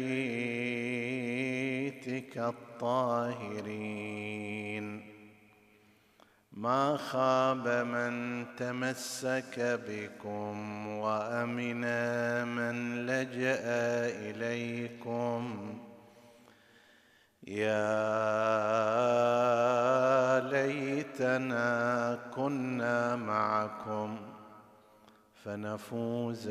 [2.37, 3.99] الطاهرين.
[6.51, 11.83] ما خاب من تمسك بكم وأمن
[12.47, 13.59] من لجأ
[14.29, 15.79] إليكم.
[17.49, 17.89] يا
[20.39, 24.17] ليتنا كنا معكم
[25.43, 26.49] فنفوز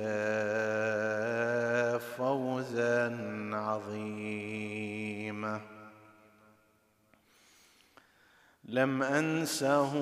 [2.17, 3.19] فوزا
[3.53, 5.61] عظيما.
[8.65, 9.92] لم أنسه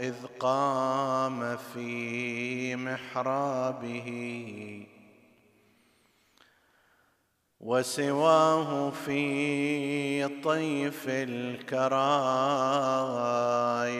[0.00, 4.12] إذ قام في محرابه
[7.62, 11.96] وسواه في طيف الكرى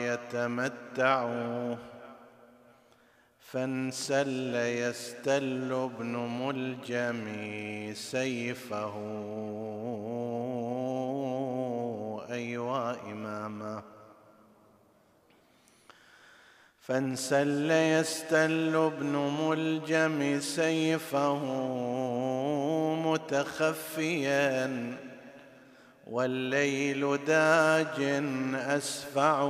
[0.07, 1.29] يتمتع
[3.39, 7.23] فانسل يستل ابن ملجم
[7.93, 8.93] سيفه.
[12.31, 13.83] أيوا إمامه.
[16.79, 22.32] فانسل يستل ابن ملجم سيفه.
[23.13, 24.97] متخفيا
[26.07, 28.01] والليل داج
[28.55, 29.43] أسفع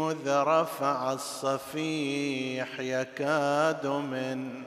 [0.00, 4.62] مذ رفع الصفيح يكاد من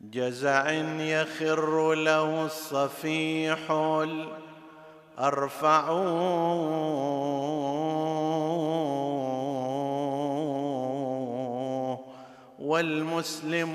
[0.00, 0.70] جزع
[1.00, 3.70] يخر له الصفيح
[5.18, 5.90] الأرفع.
[12.74, 13.74] والمسلمون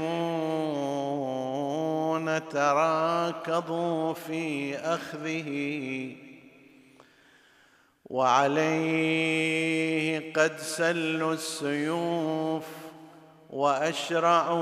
[2.49, 5.49] تراكضوا في أخذه
[8.05, 9.53] وعليه
[10.33, 12.63] قد سلوا السيوف
[13.49, 14.59] وأشرعوا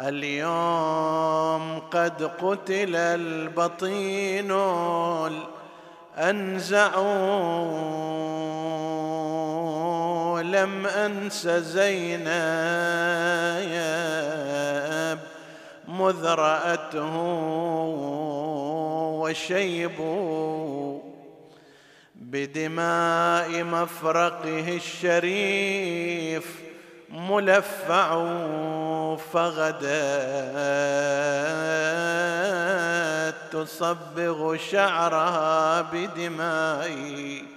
[0.01, 4.51] اليوم قد قتل البطين
[6.17, 6.91] الأنزع.
[10.51, 12.27] لم أنس زينب
[15.87, 17.15] مذ رأته
[19.21, 19.97] وشيب
[22.15, 26.55] بدماء مفرقه الشريف
[27.09, 28.25] ملفع
[29.33, 29.87] فغدت
[33.51, 37.56] تصبغ شعرها بدمائي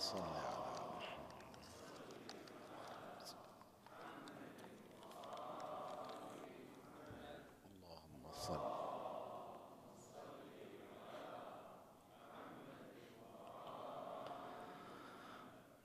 [0.00, 0.50] صل على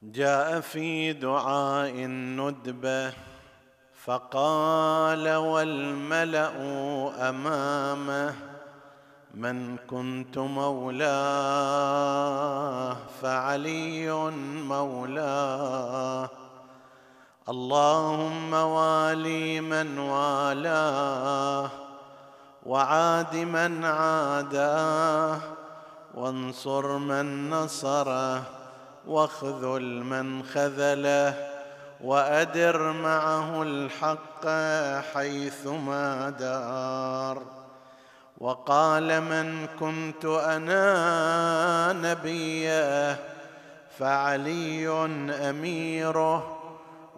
[0.03, 3.13] جاء في دعاء الندبة
[4.03, 6.49] فقال والملأ
[7.29, 8.54] أمامه
[9.35, 10.97] من كنت مولاه
[13.21, 14.09] فعلي
[14.63, 16.29] مولاه.
[17.49, 21.69] اللهم والي من والاه
[22.65, 25.39] وعاد من عاداه.
[26.13, 28.43] وانصر من نصره
[29.07, 31.33] واخذل من خذله.
[32.03, 34.47] وأدر معه الحق
[35.13, 37.64] حيثما دار.
[38.37, 43.19] وقال من كنت أنا نبيه
[43.99, 44.89] فعلي
[45.49, 46.61] أميره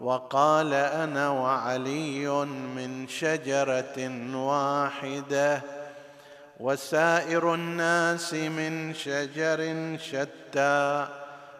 [0.01, 5.61] وقال أنا وعلي من شجرة واحدة
[6.59, 11.07] وسائر الناس من شجر شتى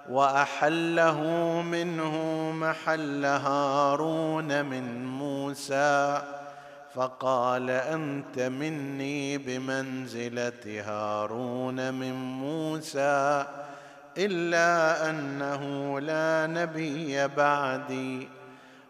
[0.10, 1.22] وأحله
[1.62, 2.16] منه
[2.52, 6.22] محل هارون من موسى
[6.98, 13.46] فقال أنت مني بمنزلة هارون من موسى
[14.18, 18.28] إلا أنه لا نبي بعدي.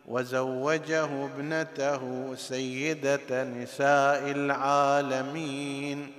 [0.07, 6.12] وزوجه ابنته سيدة نساء العالمين.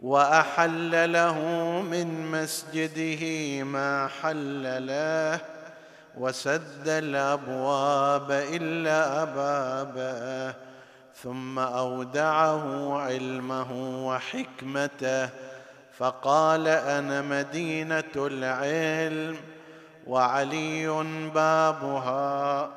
[0.00, 1.38] وأحل له
[1.90, 5.40] من مسجده ما حل له.
[6.18, 10.71] وسد الأبواب إلا بابه
[11.14, 15.28] ثم أودعه علمه وحكمته
[15.98, 19.36] فقال أنا مدينة العلم
[20.06, 20.88] وعلي
[21.34, 22.70] بابها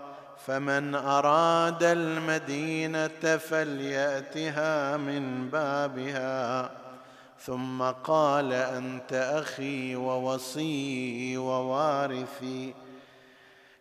[0.47, 6.71] فمن أراد المدينة فليأتها من بابها.
[7.39, 12.73] ثم قال أنت أخي ووصي ووارثي.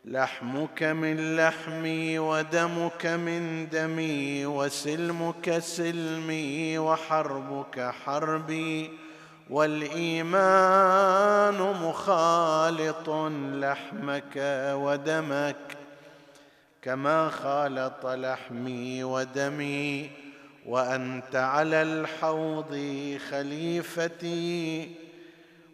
[0.07, 8.91] لحمك من لحمي ودمك من دمي وسلمك سلمي وحربك حربي
[9.51, 10.75] والإيمان
[11.83, 13.11] مخالط
[13.55, 14.37] لحمك
[14.75, 15.77] ودمك
[16.83, 20.11] كما خالط لحمي ودمي
[20.67, 22.81] وأنت على الحوض
[23.31, 25.04] خليفتي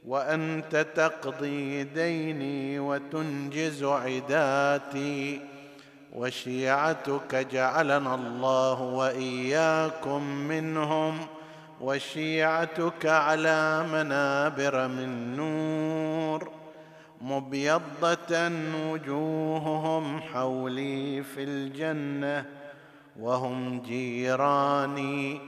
[0.07, 5.41] وأنت تقضي ديني وتنجز عداتي
[6.15, 11.19] وشيعتك جعلنا الله وإياكم منهم
[11.81, 16.51] وشيعتك على منابر من نور.
[17.21, 18.51] مبيضة
[18.91, 22.45] وجوههم حولي في الجنة
[23.21, 25.41] وهم جيراني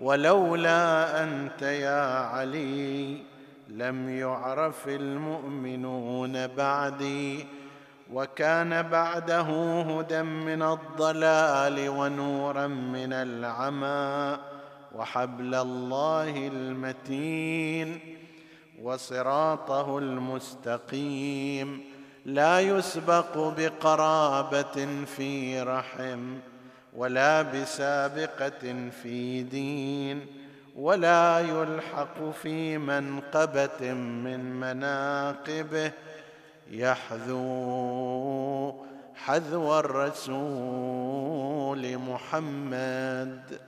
[0.00, 3.37] ولولا أنت يا علي.
[3.68, 7.46] لم يعرف المؤمنون بعدي
[8.12, 14.38] وكان بعده هدى من الضلال ونورا من العمى
[14.94, 18.00] وحبل الله المتين
[18.82, 21.84] وصراطه المستقيم
[22.24, 26.36] لا يسبق بقرابة في رحم
[26.96, 30.26] ولا بسابقة في دين
[30.78, 35.92] ولا يلحق في منقبة من مناقبه
[36.70, 38.08] يحذو
[39.14, 41.18] حذو الرسول
[41.98, 43.60] محمد.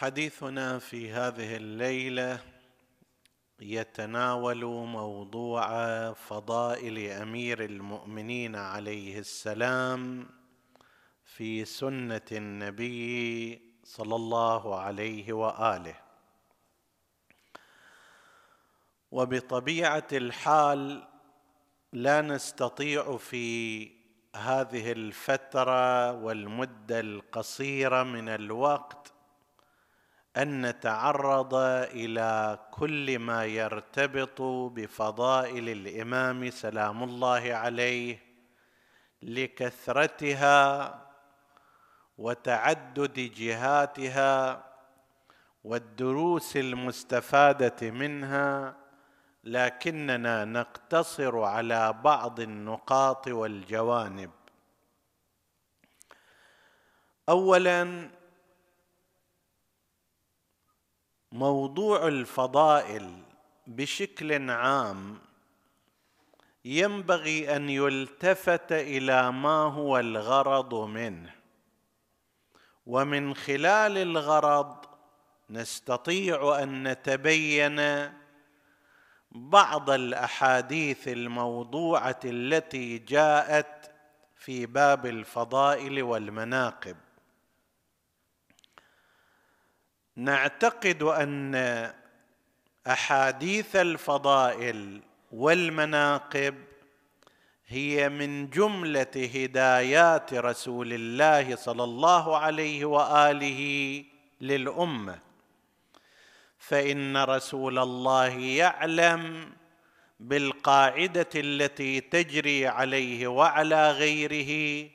[0.00, 2.40] حديثنا في هذه الليلة
[3.60, 5.62] يتناول موضوع
[6.12, 10.26] فضائل أمير المؤمنين عليه السلام
[11.24, 15.94] في سنة النبي صلى الله عليه وآله.
[19.10, 21.08] وبطبيعة الحال
[21.92, 23.84] لا نستطيع في
[24.36, 29.19] هذه الفترة والمدة القصيرة من الوقت
[30.36, 38.18] أن نتعرض إلى كل ما يرتبط بفضائل الإمام سلام الله عليه
[39.22, 40.94] لكثرتها
[42.18, 44.64] وتعدد جهاتها
[45.64, 48.76] والدروس المستفادة منها
[49.44, 54.30] لكننا نقتصر على بعض النقاط والجوانب.
[57.28, 58.10] اولا
[61.32, 63.22] موضوع الفضائل
[63.66, 65.18] بشكل عام
[66.64, 71.34] ينبغي أن يلتفت إلى ما هو الغرض منه.
[72.86, 74.76] ومن خلال الغرض
[75.50, 78.10] نستطيع أن نتبين
[79.32, 83.90] بعض الأحاديث الموضوعة التي جاءت
[84.36, 86.96] في باب الفضائل والمناقب.
[90.20, 91.54] نعتقد أن
[92.86, 95.00] أحاديث الفضائل
[95.32, 96.54] والمناقب
[97.66, 104.04] هي من جملة هدايات رسول الله صلى الله عليه وآله
[104.40, 105.18] للأمة.
[106.58, 109.52] فإن رسول الله يعلم
[110.20, 114.88] بالقاعدة التي تجري عليه وعلى غيره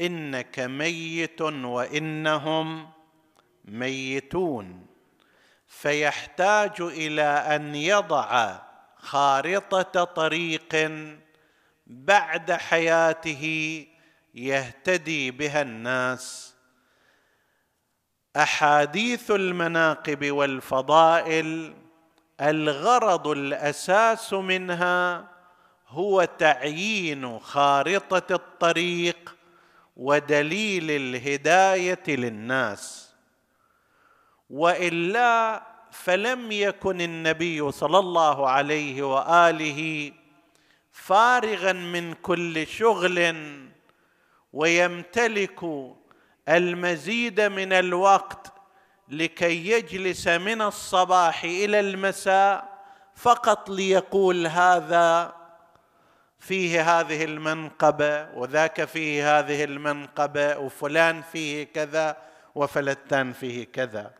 [0.00, 2.97] إنك ميت وإنهم
[3.68, 4.86] ميتون
[5.66, 8.58] فيحتاج إلى أن يضع
[8.96, 10.90] خارطة طريق
[11.86, 13.86] بعد حياته
[14.34, 16.54] يهتدي بها الناس.
[18.36, 21.74] أحاديث المناقب والفضائل
[22.40, 25.28] الغرض الأساس منها
[25.88, 29.36] هو تعيين خارطة الطريق
[29.96, 33.07] ودليل الهداية للناس.
[34.50, 40.12] وإلا فلم يكن النبي صلى الله عليه وآله
[40.92, 43.34] فارغا من كل شغل
[44.52, 45.60] ويمتلك
[46.48, 48.52] المزيد من الوقت
[49.08, 52.78] لكي يجلس من الصباح إلى المساء
[53.14, 55.34] فقط ليقول هذا
[56.38, 62.16] فيه هذه المنقبة وذاك فيه هذه المنقبة وفلان فيه كذا
[62.54, 64.17] وفلتان فيه كذا.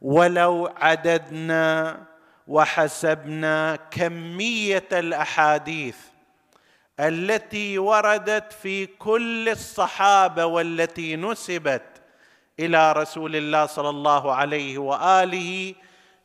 [0.00, 2.00] ولو عددنا
[2.46, 5.96] وحسبنا كمية الأحاديث
[7.00, 11.82] التي وردت في كل الصحابة والتي نسبت
[12.60, 15.74] إلى رسول الله صلى الله عليه وآله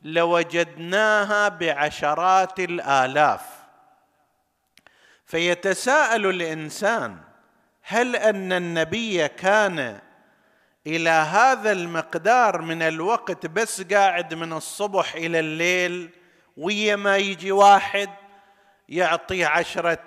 [0.02, 3.40] لوجدناها بعشرات الآلاف.
[5.26, 7.16] فيتساءل الإنسان
[7.82, 10.00] هل أن النبي كان
[10.86, 16.10] إلى هذا المقدار من الوقت بس قاعد من الصبح إلى الليل
[16.56, 18.10] ويا ما يجي واحد
[18.88, 20.02] يعطيه عشرة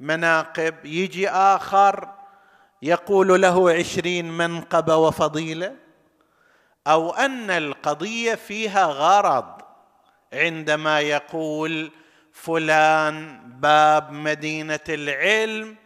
[0.00, 2.08] مناقب يجي آخر
[2.82, 5.74] يقول له عشرين منقبة وفضيلة
[6.86, 9.62] أو أن القضية فيها غرض
[10.32, 11.90] عندما يقول
[12.32, 15.76] فلان باب مدينة العلم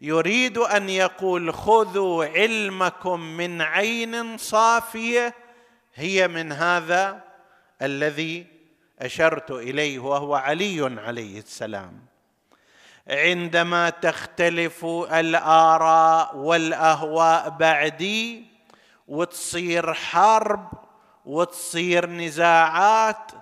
[0.00, 5.34] يريد أن يقول خذوا علمكم من عين صافية
[5.94, 7.20] هي من هذا
[7.82, 8.46] الذي
[8.98, 12.00] أشرت إليه وهو علي عليه السلام.
[13.08, 18.44] عندما تختلف الآراء والأهواء بعدي
[19.08, 20.68] وتصير حرب
[21.26, 23.32] وتصير نزاعات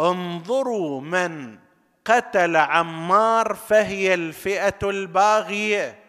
[0.00, 1.58] انظروا من
[2.04, 6.00] قتل عمار فهي الفئة الباغية.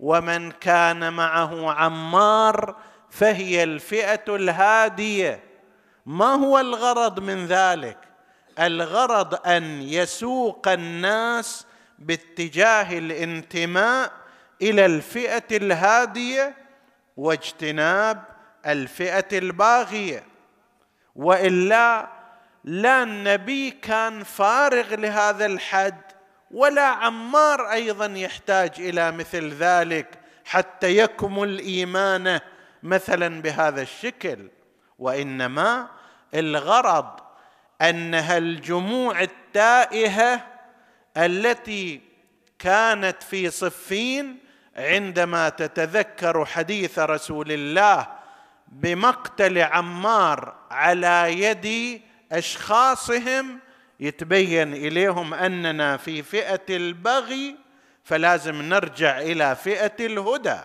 [0.00, 2.76] ومن كان معه عمار
[3.10, 5.42] فهي الفئة الهادية.
[6.06, 7.98] ما هو الغرض من ذلك؟
[8.58, 11.66] الغرض أن يسوق الناس
[11.98, 14.12] باتجاه الانتماء
[14.62, 16.54] إلى الفئة الهادية
[17.16, 18.22] واجتناب
[18.66, 20.24] الفئة الباغية.
[21.16, 22.15] وإلا
[22.66, 26.00] لا النبي كان فارغ لهذا الحد
[26.50, 32.40] ولا عمار أيضا يحتاج إلى مثل ذلك حتى يكمل إيمانه
[32.82, 34.48] مثلا بهذا الشكل.
[34.98, 35.88] وإنما
[36.34, 37.20] الغرض
[37.82, 40.46] أنها الجموع التائهة
[41.16, 42.00] التي
[42.58, 44.38] كانت في صفين
[44.76, 48.06] عندما تتذكر حديث رسول الله
[48.68, 52.00] بمقتل عمار على يد
[52.32, 53.58] أشخاصهم
[54.00, 57.56] يتبين إليهم أننا في فئة البغي
[58.04, 60.58] فلازم نرجع إلى فئة الهدى.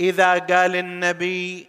[0.00, 1.68] إذا قال النبي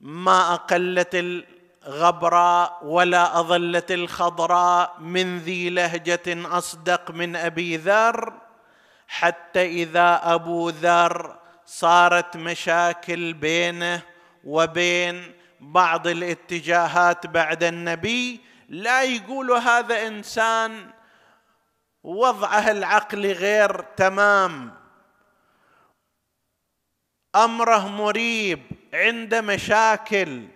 [0.00, 8.32] ما أقلت الغبراء ولا أظلت الخضراء من ذي لهجة أصدق من أبي ذر
[9.08, 14.02] حتى إذا أبو ذر صارت مشاكل بينه
[14.44, 20.90] وبين بعض الاتجاهات بعد النبي لا يقول هذا إنسان
[22.04, 24.74] وضعه العقلي غير تمام.
[27.36, 28.62] أمره مريب
[28.94, 30.48] عند مشاكل.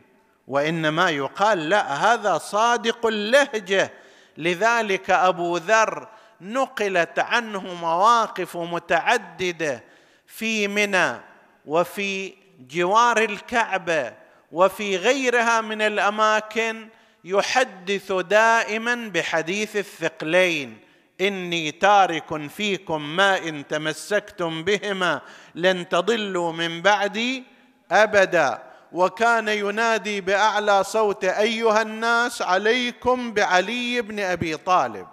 [0.47, 3.93] وإنما يقال لا هذا صادق اللهجة.
[4.37, 6.09] لذلك أبو ذر
[6.41, 9.85] نقلت عنه مواقف متعددة
[10.27, 11.21] في منى
[11.67, 14.20] وفي جوار الكعبة.
[14.53, 16.89] وفي غيرها من الأماكن
[17.25, 20.79] يحدث دائما بحديث الثقلين
[21.21, 25.21] إني تارك فيكم ما إن تمسكتم بهما
[25.55, 27.45] لن تضلوا من بعدي
[27.91, 28.63] أبدا.
[28.93, 35.07] وكان ينادي بأعلى صوت أيها الناس عليكم بعلي بن أبي طالب.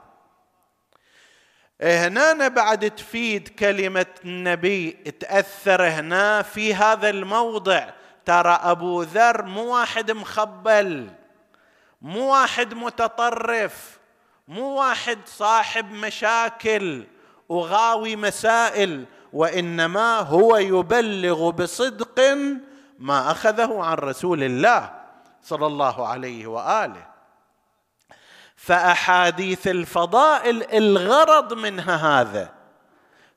[1.81, 7.89] هنا بعد تفيد كلمة النبي تأثر هنا في هذا الموضع
[8.27, 11.09] ترى أبو ذر مو واحد مخبل
[12.01, 13.99] مو واحد متطرف
[14.47, 17.07] مو واحد صاحب مشاكل
[17.49, 22.19] وغاوي مسائل وإنما هو يبلغ بصدق
[22.99, 24.93] ما أخذه عن رسول الله
[25.43, 27.07] صلى الله عليه وآله.
[28.55, 32.53] فأحاديث الفضائل الغرض منها هذا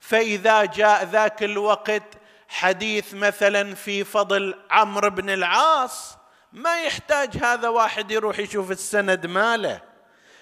[0.00, 2.19] فإذا جاء ذاك الوقت
[2.50, 6.16] حديث مثلا في فضل عمرو بن العاص
[6.52, 9.80] ما يحتاج هذا واحد يروح يشوف السند ماله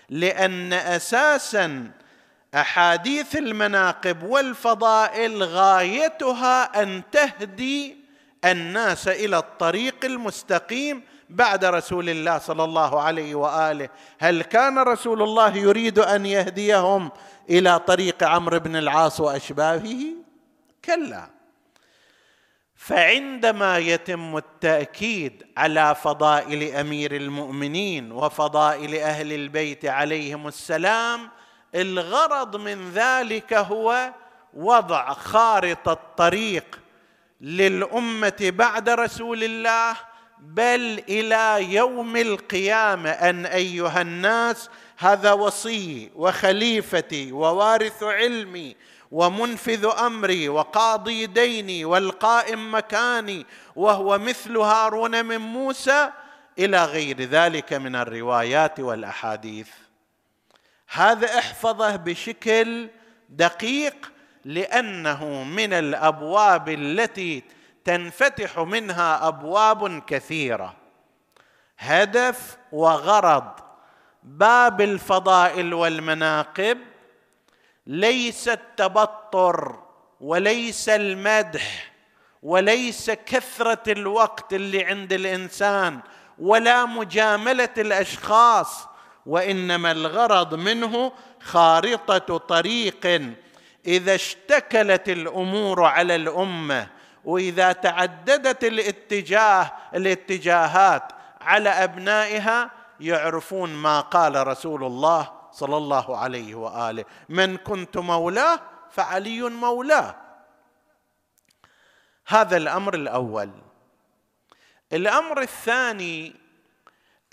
[0.08, 1.90] لأن أساسا
[2.54, 7.96] أحاديث المناقب والفضائل غايتها أن تهدي
[8.44, 13.88] الناس إلى الطريق المستقيم بعد رسول الله صلى الله عليه وآله.
[14.18, 17.10] هل كان رسول الله يريد أن يهديهم
[17.50, 20.04] إلى طريق عمرو بن العاص وأشباهه؟
[20.84, 21.37] كلا.
[22.78, 31.28] فعندما يتم التأكيد على فضائل أمير المؤمنين وفضائل أهل البيت عليهم السلام
[31.74, 34.12] الغرض من ذلك هو
[34.54, 36.80] وضع خارطه طريق
[37.40, 39.96] للأمة بعد رسول الله
[40.38, 43.10] بل إلى يوم القيامة.
[43.10, 48.76] أن أيها الناس هذا وصي وخليفتي ووارث علمي
[49.10, 56.10] ومنفذ أمري وقاضي ديني والقائم مكاني وهو مثل هارون من موسى
[56.58, 59.68] إلى غير ذلك من الروايات والأحاديث.
[60.88, 62.88] هذا احفظه بشكل
[63.28, 64.12] دقيق
[64.44, 67.42] لأنه من الأبواب التي
[67.84, 70.74] تنفتح منها أبواب كثيرة.
[71.78, 73.50] هدف وغرض
[74.22, 76.78] باب الفضائل والمناقب
[77.88, 79.78] ليس التبطر
[80.20, 81.92] وليس المدح
[82.42, 86.00] وليس كثرة الوقت اللي عند الإنسان
[86.38, 88.86] ولا مجاملة الأشخاص
[89.26, 93.22] وإنما الغرض منه خارطة طريق.
[93.86, 96.88] إذا اشتكلت الأمور على الأمة
[97.24, 101.02] وإذا تعددت الاتجاه الاتجاهات
[101.40, 102.70] على أبنائها
[103.00, 107.04] يعرفون ما قال رسول الله صلى الله عليه وآله.
[107.28, 110.14] من كنت مولاه فعلي مولاه.
[112.26, 113.50] هذا الأمر الأول.
[114.92, 116.34] الأمر الثاني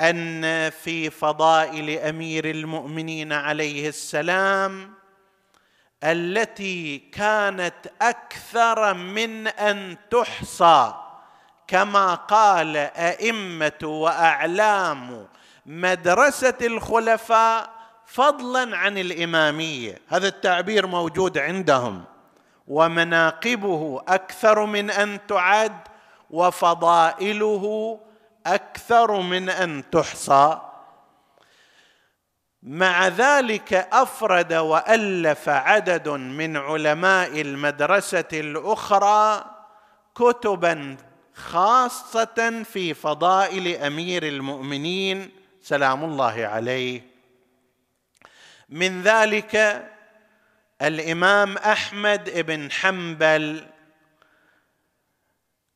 [0.01, 4.93] أن في فضائل أمير المؤمنين عليه السلام
[6.03, 10.93] التي كانت أكثر من أن تحصى.
[11.67, 15.27] كما قال أئمة وأعلام
[15.65, 17.74] مدرسة الخلفاء
[18.07, 20.01] فضلا عن الإمامية.
[20.07, 22.03] هذا التعبير موجود عندهم.
[22.67, 25.77] ومناقبه أكثر من أن تعد
[26.29, 27.99] وفضائله
[28.45, 30.59] أكثر من أن تحصى.
[32.63, 39.45] مع ذلك أفرد وألف عدد من علماء المدرسة الأخرى
[40.15, 40.97] كتبا
[41.35, 45.31] خاصة في فضائل أمير المؤمنين.
[45.61, 47.14] سلام الله عليه.
[48.69, 49.85] من ذلك
[50.81, 53.65] الإمام أحمد بن حنبل.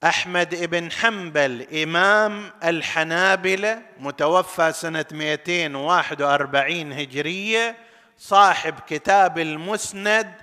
[0.03, 7.75] أحمد بن حنبل إمام الحنابلة متوفى سنة 241 هجرية
[8.17, 10.33] صاحب كتاب المسند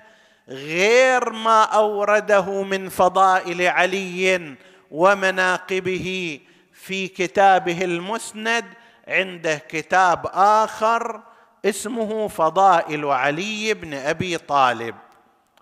[0.49, 4.55] غير ما أورده من فضائل علي
[4.91, 6.39] ومناقبه
[6.73, 8.65] في كتابه المسند
[9.07, 11.21] عنده كتاب آخر
[11.69, 14.95] اسمه فضائل علي بن أبي طالب.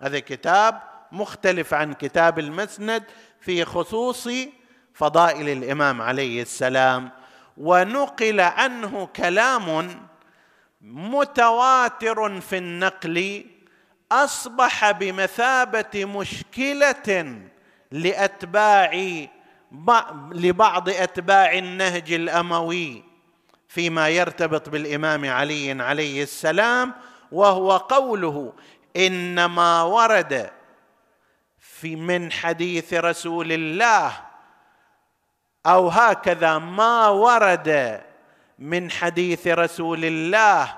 [0.02, 0.80] هذا كتاب
[1.12, 3.04] مختلف عن كتاب المسند
[3.40, 4.28] في خصوص
[4.94, 7.10] فضائل الإمام عليه السلام
[7.56, 9.88] ونقل عنه كلام
[10.80, 13.46] متواتر في النقل
[14.12, 17.36] أصبح بمثابة مشكلة
[17.92, 18.90] لأتباع
[20.32, 23.15] لبعض أتباع النهج الأموي.
[23.76, 26.94] فيما يرتبط بالإمام علي عليه السلام
[27.32, 28.52] وهو قوله
[28.96, 30.50] إنما ورد
[31.58, 34.12] في من حديث رسول الله
[35.66, 38.02] أو هكذا ما ورد
[38.58, 40.76] من حديث رسول الله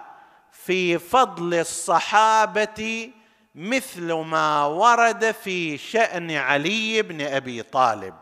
[0.52, 3.10] في فضل الصحابة
[3.54, 8.14] مثل ما ورد في شأن علي بن أبي طالب.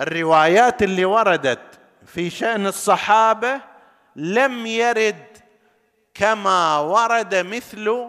[0.00, 1.79] الروايات اللي وردت
[2.14, 3.60] في شأن الصحابة
[4.16, 5.26] لم يرد
[6.14, 8.08] كما ورد مثل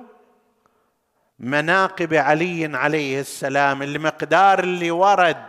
[1.39, 3.81] مناقب علي عليه السلام.
[3.81, 5.45] المقدار اللي ورد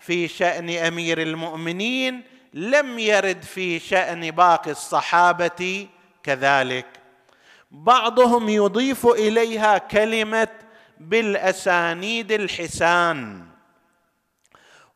[0.00, 2.22] في شأن أمير المؤمنين
[2.54, 5.88] لم يرد في شأن باقي الصحابة
[6.22, 6.86] كذلك.
[7.70, 10.48] بعضهم يضيف إليها كلمة
[11.00, 13.46] بالأسانيد الحسان.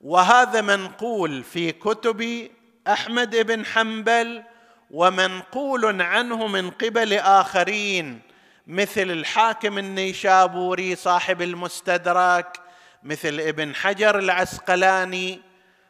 [0.00, 2.50] وهذا منقول في كتب
[2.88, 4.42] أحمد بن حنبل
[4.90, 8.20] ومنقول عنه من قبل آخرين
[8.66, 12.60] مثل الحاكم النيشابوري صاحب المستدرك
[13.02, 15.40] مثل ابن حجر العسقلاني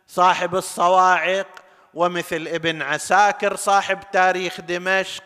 [0.06, 1.46] صاحب الصواعق
[1.94, 5.22] ومثل ابن عساكر صاحب تاريخ دمشق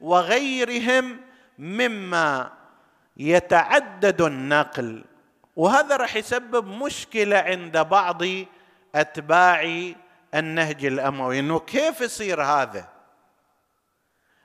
[0.00, 1.20] وغيرهم
[1.58, 2.52] مما
[3.16, 5.04] يتعدد النقل.
[5.56, 8.22] وهذا راح يسبب مشكلة عند بعض
[8.94, 9.92] اتباع
[10.34, 11.38] النهج الأموي.
[11.38, 12.88] إنه كيف يصير هذا؟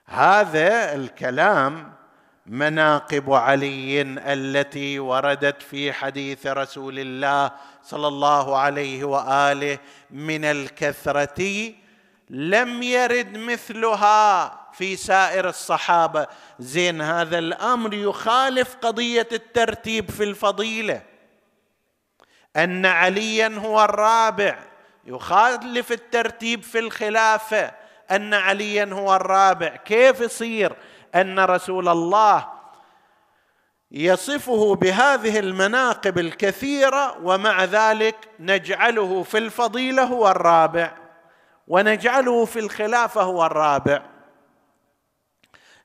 [0.06, 1.92] هذا الكلام
[2.46, 7.50] مناقب علي التي وردت في حديث رسول الله
[7.82, 9.78] صلى الله عليه وآله
[10.10, 11.72] من الكثرة
[12.30, 16.26] لم يرد مثلها في سائر الصحابة.
[16.58, 21.02] زين هذا الأمر يخالف قضية الترتيب في الفضيلة.
[22.56, 24.58] أن عليا هو الرابع.
[25.06, 27.72] يخالف الترتيب في الخلافة
[28.10, 29.76] أن عليا هو الرابع.
[29.76, 30.76] كيف يصير
[31.14, 32.48] أن رسول الله
[33.90, 40.92] يصفه بهذه المناقب الكثيرة ومع ذلك نجعله في الفضيلة هو الرابع
[41.68, 44.02] ونجعله في الخلافة هو الرابع؟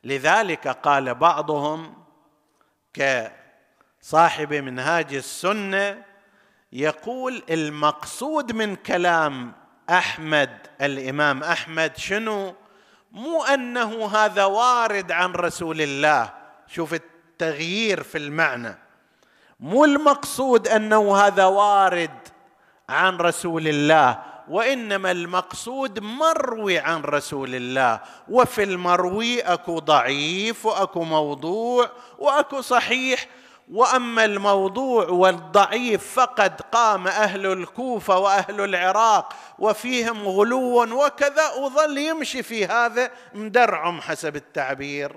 [0.03, 2.03] لذلك قال بعضهم
[2.93, 6.08] كصاحب منهاج السنة
[6.73, 9.53] يقول المقصود من كلام
[9.89, 12.55] أحمد الإمام أحمد شنو؟
[13.11, 16.33] مو أنه هذا وارد عن رسول الله.
[16.67, 18.77] شوف التغيير في المعنى.
[19.59, 22.27] مو المقصود أنه هذا وارد
[22.89, 27.99] عن رسول الله وإنما المقصود مروي عن رسول الله.
[28.29, 33.27] وفي المروي أكو ضعيف وأكو موضوع وأكو صحيح
[33.73, 41.53] وأما الموضوع والضعيف فقد قام أهل الكوفة وأهل العراق وفيهم غلو وكذا.
[41.53, 45.15] وظل يمشي في هذا مدرعم حسب التعبير.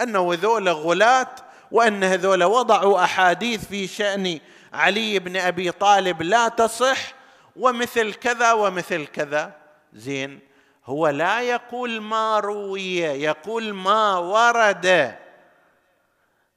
[0.00, 1.34] انه ذولا غلاة
[1.70, 4.40] وأن هذول وضعوا أحاديث في شأن
[4.72, 6.98] علي بن أبي طالب لا تصح
[7.56, 9.52] ومثل كذا ومثل كذا.
[9.92, 10.40] زين
[10.86, 15.14] هو لا يقول ما روي يقول ما ورد.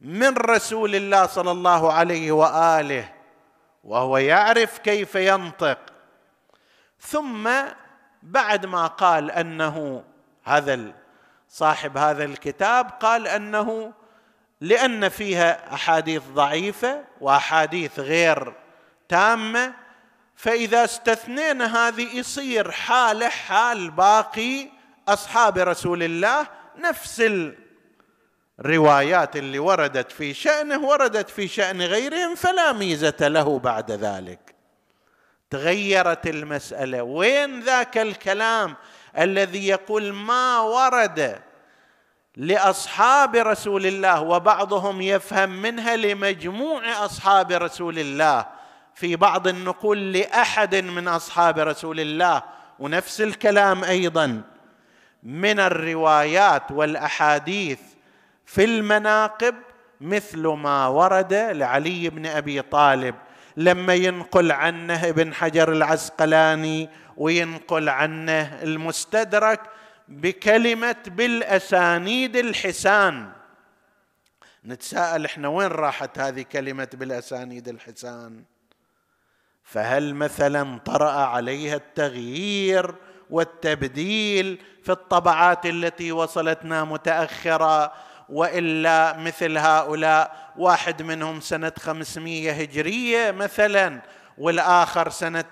[0.01, 3.13] من رسول الله صلى الله عليه وآله
[3.83, 5.77] وهو يعرف كيف ينطق.
[6.99, 7.49] ثم
[8.23, 10.03] بعد ما قال أنه
[10.43, 10.93] هذا
[11.49, 13.93] صاحب هذا الكتاب قال أنه
[14.61, 18.53] لأن فيها أحاديث ضعيفة وأحاديث غير
[19.09, 19.73] تامة
[20.35, 24.67] فإذا استثنينا هذه يصير حالة حال باقي
[25.07, 27.19] أصحاب رسول الله نفس
[28.65, 34.56] الروايات اللي وردت في شأنه وردت في شأن غيرهم فلا ميزة له بعد ذلك.
[35.50, 37.04] تغيرت المسألة.
[37.04, 38.76] وين ذاك الكلام
[39.17, 41.39] الذي يقول ما ورد
[42.38, 48.45] لأصحاب رسول الله وبعضهم يفهم منها لمجموع أصحاب رسول الله؟
[48.95, 52.43] في بعض النقول لأحد من أصحاب رسول الله.
[52.80, 54.41] ونفس الكلام أيضا.
[55.24, 57.80] من الروايات والأحاديث
[58.45, 59.56] في المناقب
[60.01, 63.15] مثل ما ورد لعلي بن أبي طالب.
[63.58, 69.62] لما ينقل عنه ابن حجر العسقلاني وينقل عنه المستدرك
[70.08, 73.32] بكلمة بالأسانيد الحسان.
[74.65, 78.43] نتساءل إحنا وين راحت هذه كلمة بالأسانيد الحسان؟
[79.63, 82.95] فهل مثلا طرأ عليها التغيير
[83.30, 87.93] والتبديل في الطبعات التي وصلتنا متأخرة
[88.31, 94.01] وإلا مثل هؤلاء واحد منهم سنة 500 هجرية مثلا
[94.37, 95.45] والآخر سنة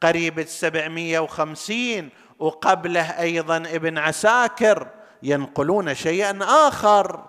[0.00, 4.88] قريب السبعمية وخمسين وقبله أيضا ابن عساكر
[5.22, 7.24] ينقلون شيئا آخر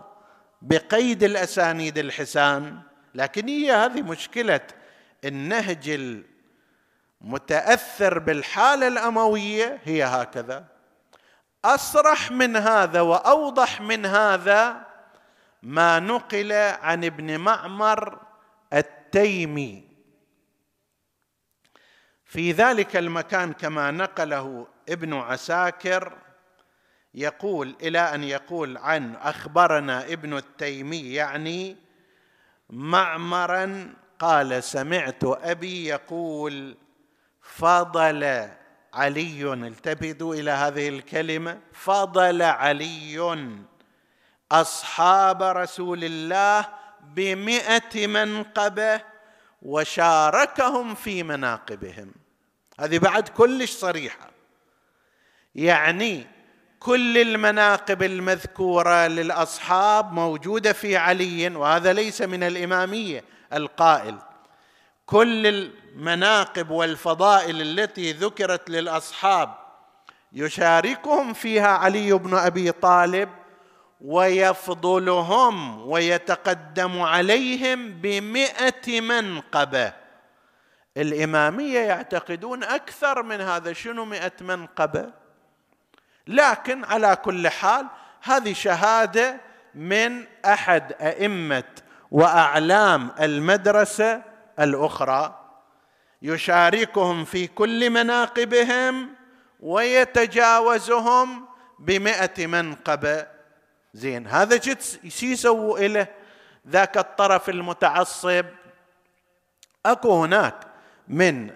[0.61, 2.79] بقيد الأسانيد الحسان.
[3.15, 4.61] لكن هي هذه مشكلة
[5.25, 5.99] النهج
[7.21, 10.65] المتأثر بالحالة الأموية هي هكذا.
[11.65, 14.88] أصرح من هذا وأوضح من هذا
[15.63, 18.19] ما نقل عن ابن معمر
[18.73, 19.89] التيمي.
[22.25, 26.17] في ذلك المكان كما نقله ابن عساكر
[27.13, 31.77] يقول إلى أن يقول عن أخبرنا ابن التيمي يعني
[32.69, 36.77] معمرا قال سمعت أبي يقول
[37.41, 38.49] فضل
[38.93, 41.59] علي التفتوا إلى هذه الكلمة.
[41.73, 43.67] فضل علي
[44.51, 46.65] أصحاب رسول الله
[47.03, 49.01] بمئة منقبه
[49.61, 52.11] وشاركهم في مناقبهم.
[52.79, 54.29] هذه بعد كلش صريحة.
[55.55, 56.27] يعني
[56.79, 64.17] كل المناقب المذكورة للأصحاب موجودة في علي وهذا ليس من الإمامية القائل.
[65.05, 69.55] كل المناقب والفضائل التي ذكرت للأصحاب
[70.33, 73.29] يشاركهم فيها علي بن أبي طالب
[74.01, 79.93] ويفضلهم ويتقدم عليهم بمئة منقبة.
[80.97, 83.73] الإمامية يعتقدون أكثر من هذا.
[83.73, 85.11] شنو مئة منقبة؟
[86.27, 87.87] لكن على كل حال
[88.23, 89.41] هذه شهادة
[89.75, 91.63] من أحد أئمة
[92.11, 94.21] وأعلام المدرسة
[94.59, 95.45] الأخرى.
[96.21, 99.09] يشاركهم في كل مناقبهم
[99.59, 101.45] ويتجاوزهم
[101.79, 103.38] بمئة منقبة.
[103.93, 104.27] زين.
[104.27, 104.59] هذا
[105.07, 106.07] شو يسووا له
[106.67, 108.45] ذاك الطرف المتعصب.
[109.85, 110.55] أكو هناك
[111.07, 111.49] من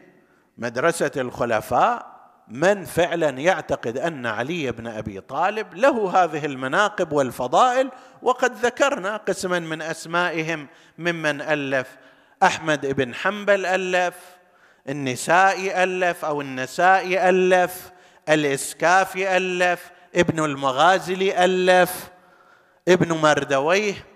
[0.58, 2.14] مدرسة الخلفاء
[2.48, 7.92] من فعلا يعتقد أن علي بن أبي طالب له هذه المناقب والفضائل
[8.22, 10.68] وقد ذكرنا قسما من أسمائهم
[10.98, 11.98] ممن ألف.
[12.44, 14.16] أحمد بن حنبل ألف
[14.90, 17.92] النسائي ألف أو النسائي ألف
[18.30, 22.13] الإسكافي ألف ابن المغازلي ألف.
[22.88, 24.08] ابن مردويه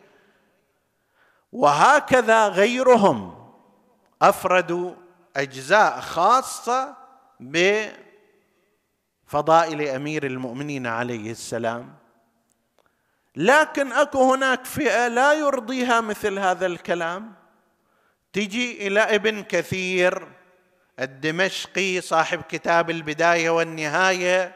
[1.52, 3.50] وهكذا غيرهم
[4.22, 4.94] افردوا
[5.36, 6.96] أجزاء خاصة
[7.40, 8.02] بفضائل
[9.82, 11.96] أمير المؤمنين عليه السلام.
[13.36, 17.34] لكن أكو هناك فئة لا يرضيها مثل هذا الكلام.
[18.34, 20.28] تجي إلى ابن كثير
[21.00, 24.56] الدمشقي صاحب كتاب البداية والنهاية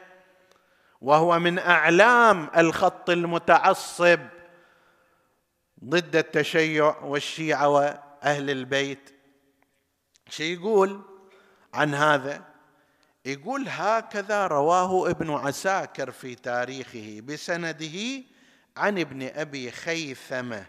[1.02, 4.20] وهو من أعلام الخط المتعصب
[5.84, 9.10] ضد التشيع والشيعة وأهل البيت.
[10.28, 11.02] شي يقول
[11.74, 12.44] عن هذا؟
[13.24, 18.24] يقول هكذا رواه ابن عساكر في تاريخه بسنده
[18.76, 20.66] عن ابن أبي خيثمة.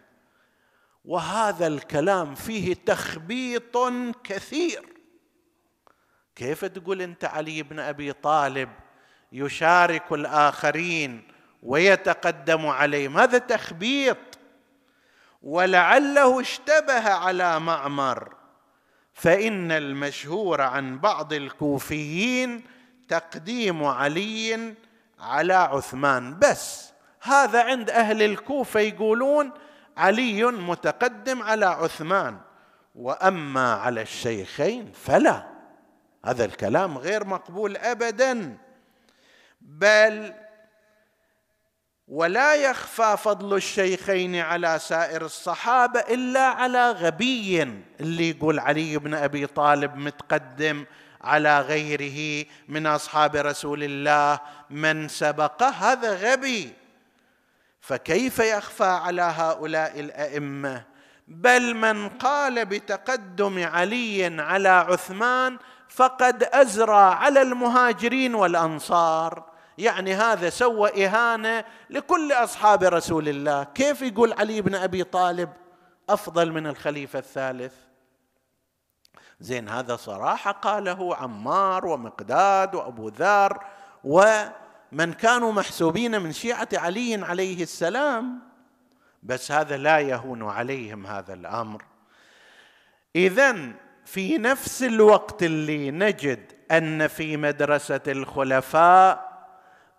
[1.06, 3.78] وهذا الكلام فيه تخبيط
[4.24, 4.86] كثير.
[6.36, 8.69] كيف تقول أنت علي بن أبي طالب
[9.34, 11.28] يشارك الآخرين
[11.63, 14.17] ويتقدم عليهم هذا تخبيط؟
[15.43, 18.34] ولعله اشتبه على معمر.
[19.13, 22.63] فإن المشهور عن بعض الكوفيين
[23.08, 24.74] تقديم علي
[25.19, 26.39] على عثمان.
[26.39, 26.91] بس
[27.22, 29.52] هذا عند أهل الكوفة يقولون
[29.98, 32.38] علي متقدم على عثمان.
[32.96, 35.48] وأما على الشيخين فلا.
[36.26, 38.58] هذا الكلام غير مقبول ابدا.
[39.63, 40.34] بل
[42.08, 47.62] ولا يخفى فضل الشيخين على سائر الصحابة إلا على غبي
[47.99, 50.86] اللي يقول علي بن أبي طالب متقدم
[51.21, 56.73] على غيره من أصحاب رسول الله من سبقه هذا غبي.
[57.82, 60.84] فكيف يخفى على هؤلاء الأئمة؟
[61.28, 65.58] بل من قال بتقدم علي على عثمان
[65.89, 69.52] فقد أزرى على المهاجرين والأنصار.
[69.77, 73.63] يعني هذا سوى إهانة لكل أصحاب رسول الله.
[73.63, 75.49] كيف يقول علي بن أبي طالب
[76.09, 77.73] أفضل من الخليفة الثالث؟
[79.39, 83.63] زين هذا صراحة قاله عمار ومقداد وأبو ذر
[84.03, 88.39] ومن كانوا محسوبين من شيعة علي عليه السلام.
[89.23, 91.83] بس هذا لا يهون عليهم هذا الأمر.
[93.15, 93.73] اذا
[94.05, 99.33] في نفس الوقت اللي نجد أن في مدرسة الخلفاء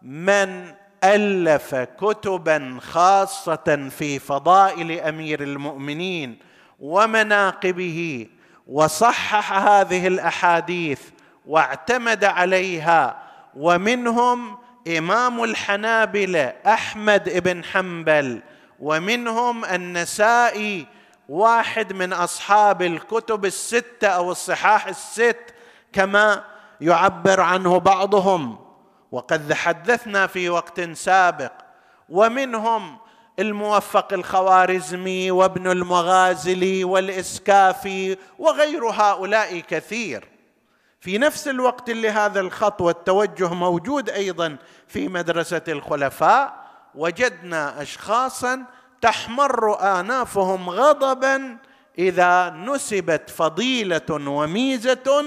[0.04, 6.38] من ألف كتبا خاصة في فضائل أمير المؤمنين
[6.80, 8.26] ومناقبه
[8.66, 11.00] وصحح هذه الأحاديث
[11.46, 13.22] واعتمد عليها
[13.56, 14.58] ومنهم
[14.98, 18.42] إمام الحنابلة أحمد بن حنبل
[18.80, 20.86] ومنهم النسائي
[21.28, 25.54] واحد من أصحاب الكتب الستة أو الصحاح الست
[25.92, 26.44] كما
[26.80, 28.63] يعبر عنه بعضهم.
[29.14, 31.52] وقد تحدثنا في وقت سابق
[32.08, 32.98] ومنهم
[33.38, 40.28] الموفق الخوارزمي وابن المغازلي والإسكافي وغير هؤلاء كثير.
[41.00, 44.56] في نفس الوقت اللي هذا الخط والتوجه موجود أيضا
[44.88, 48.64] في مدرسة الخلفاء وجدنا اشخاصا
[49.00, 51.56] تحمر آنافهم غضبا
[51.98, 55.24] إذا نسبت فضيلة وميزة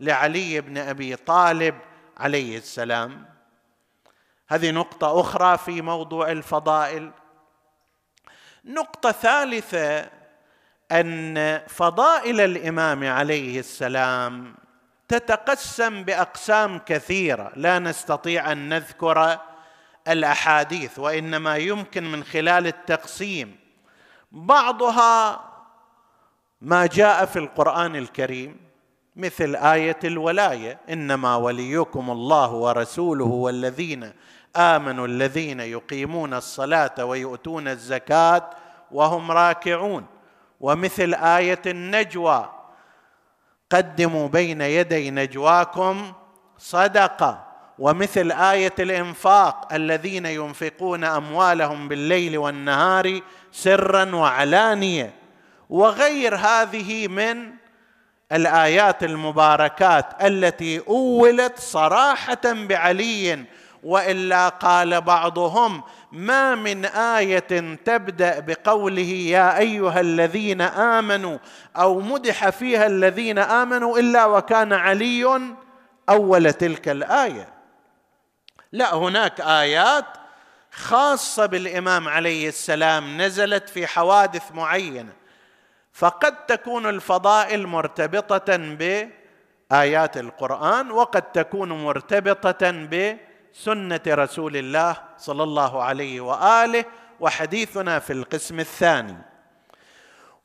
[0.00, 1.74] لعلي بن أبي طالب
[2.18, 3.26] عليه السلام.
[4.48, 7.10] هذه نقطة أخرى في موضوع الفضائل.
[8.64, 10.10] نقطة ثالثة
[10.92, 14.54] أن فضائل الإمام عليه السلام
[15.08, 17.52] تتقسم بأقسام كثيرة.
[17.56, 19.38] لا نستطيع أن نذكر
[20.08, 23.56] الأحاديث وإنما يمكن من خلال التقسيم.
[24.32, 25.44] بعضها
[26.60, 28.67] ما جاء في القرآن الكريم
[29.18, 34.12] مثل آية الولاية إنما وليكم الله ورسوله والذين
[34.56, 38.50] آمنوا الذين يقيمون الصلاة ويؤتون الزكاة
[38.92, 40.06] وهم راكعون.
[40.60, 42.50] ومثل آية النجوى
[43.70, 46.12] قدموا بين يدي نجواكم
[46.58, 47.44] صدقة.
[47.78, 53.20] ومثل آية الإنفاق الذين ينفقون أموالهم بالليل والنهار
[53.52, 55.14] سرا وعلانية.
[55.70, 57.57] وغير هذه من
[58.32, 63.44] الآيات المباركات التي أولت صراحة بعلي
[63.82, 71.38] وإلا قال بعضهم ما من آية تبدأ بقوله يا أيها الذين آمنوا
[71.76, 75.40] أو مدح فيها الذين آمنوا إلا وكان علي
[76.08, 77.48] أول تلك الآية.
[78.72, 80.04] لا هناك آيات
[80.72, 85.12] خاصة بالإمام عليه السلام نزلت في حوادث معينة.
[85.98, 96.20] فقد تكون الفضائل مرتبطة بايات القرآن وقد تكون مرتبطة بسنه رسول الله صلى الله عليه
[96.20, 96.84] وآله
[97.20, 99.16] وحديثنا في القسم الثاني.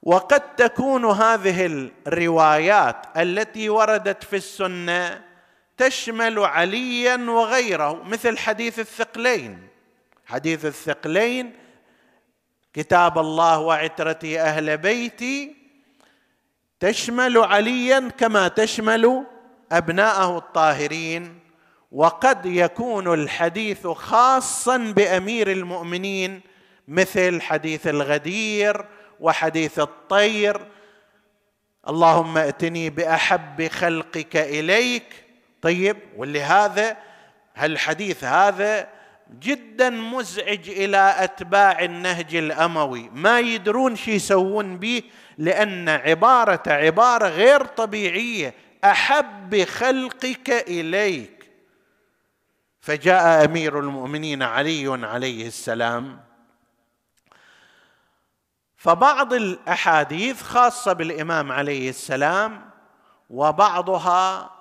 [0.04, 5.22] وقد تكون هذه الروايات التي وردت في السنة
[5.78, 9.68] تشمل عليا وغيره مثل حديث الثقلين.
[10.26, 11.63] حديث الثقلين
[12.74, 15.56] كتاب الله وعترتي أهل بيتي
[16.80, 19.24] تشمل عليا كما تشمل
[19.72, 21.40] أبناءه الطاهرين
[21.92, 26.42] وقد يكون الحديث خاصا بأمير المؤمنين
[26.88, 28.86] مثل حديث الغدير
[29.20, 30.62] وحديث الطير.
[31.88, 35.26] اللهم ائتني بأحب خلقك إليك.
[35.62, 36.98] طيب واللي هذا
[37.56, 38.88] هالحديث هذا
[39.40, 43.10] جدا مزعج إلى أتباع النهج الأموي.
[43.14, 45.04] ما يدرون شو يسوون به
[45.38, 48.54] لأن عبارة عباره غير طبيعية.
[48.84, 51.50] أحب خلقك إليك.
[52.82, 56.20] فجاء أمير المؤمنين علي عليه السلام.
[58.78, 62.70] فبعض الأحاديث خاصة بالإمام عليه السلام
[63.30, 64.52] وبعضها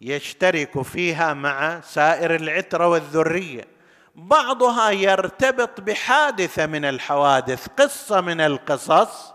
[0.00, 3.77] يشترك فيها مع سائر العترة والذرية.
[4.18, 9.32] بعضها يرتبط بحادثة من الحوادث قصة من القصص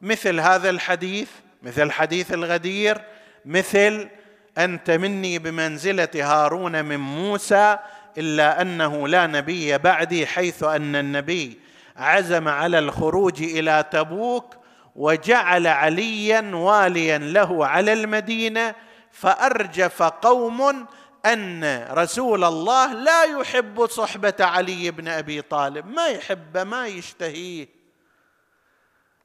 [0.00, 1.28] مثل هذا الحديث
[1.62, 3.02] مثل حديث الغدير
[3.44, 4.08] مثل
[4.58, 7.78] أنت مني بمنزلة هارون من موسى
[8.18, 11.60] إلا أنه لا نبي بعدي حيث أن النبي
[11.96, 14.54] عزم على الخروج إلى تبوك
[14.96, 18.74] وجعل عليا واليا له على المدينة
[19.10, 20.86] فأرجف قوم
[21.26, 25.86] أن رسول الله لا يحب صحبة علي بن أبي طالب.
[25.86, 27.68] ما يحبه ما يشتهيه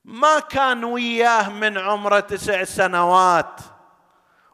[0.06, 3.60] ما كان وياه من عمره تسع سنوات.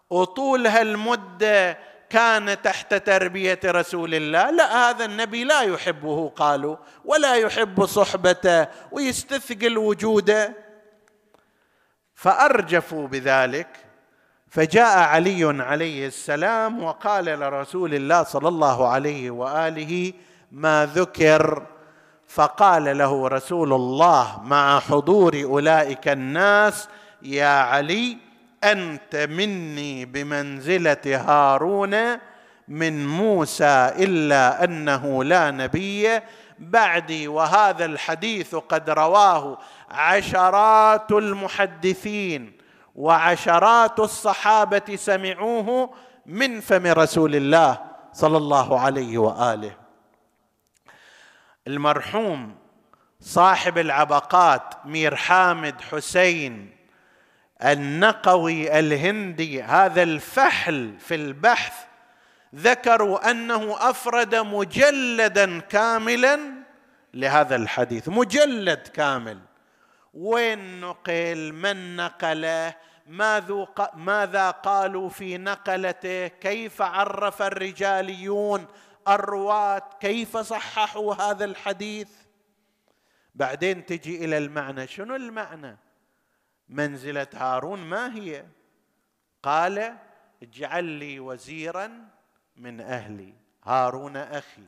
[0.10, 1.80] وطول هالمدة
[2.10, 4.50] كان تحت تربية رسول الله.
[4.50, 10.54] لا هذا النبي لا يحبه قالوا ولا يحب صحبته ويستثقل وجوده.
[12.16, 13.83] فأرجفوا بذلك.
[14.54, 20.14] فجاء علي عليه السلام وقال لرسول الله صلى الله عليه وآله
[20.52, 21.64] ما ذكر؟
[22.28, 26.88] فقال له رسول الله مع حضور أولئك الناس
[27.22, 28.18] يا علي
[28.64, 31.96] أنت مني بمنزلة هارون
[32.68, 36.20] من موسى إلا أنه لا نبي
[36.60, 39.58] بعدي وهذا الحديث قد رواه
[39.92, 42.63] عشرات المحدثين.
[42.96, 45.94] وعشرات الصحابة سمعوه
[46.26, 47.82] من فم رسول الله
[48.12, 49.76] صلى الله عليه وآله.
[51.68, 52.56] المرحوم
[53.20, 56.76] صاحب العبقات مير حامد حسين
[57.64, 61.74] النقوي الهندي هذا الفحل في البحث
[62.56, 66.40] ذكروا أنه أفرد مجلدا كاملا
[67.14, 69.40] لهذا الحديث مجلد كامل.
[70.14, 72.76] وين نقل من نقله
[73.94, 78.68] ماذا قالوا في نقلته؟ كيف عرف الرجاليون
[79.08, 82.10] الرواة؟ كيف صححوا هذا الحديث؟
[83.36, 84.88] بعدين تجي إلى المعنى.
[84.88, 85.78] شنو المعنى؟
[86.70, 88.46] منزلة هارون ما هي؟
[89.44, 89.98] قال
[90.44, 92.10] اجعل لي وزيرا
[92.56, 93.34] من أهلي.
[93.64, 94.68] هارون أخي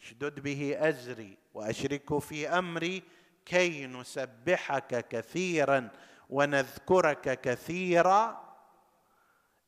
[0.00, 3.02] اشدد به أزري وأشركه في أمري.
[3.46, 5.88] كي نسبحك كثيرا
[6.30, 8.44] ونذكرك كثيرا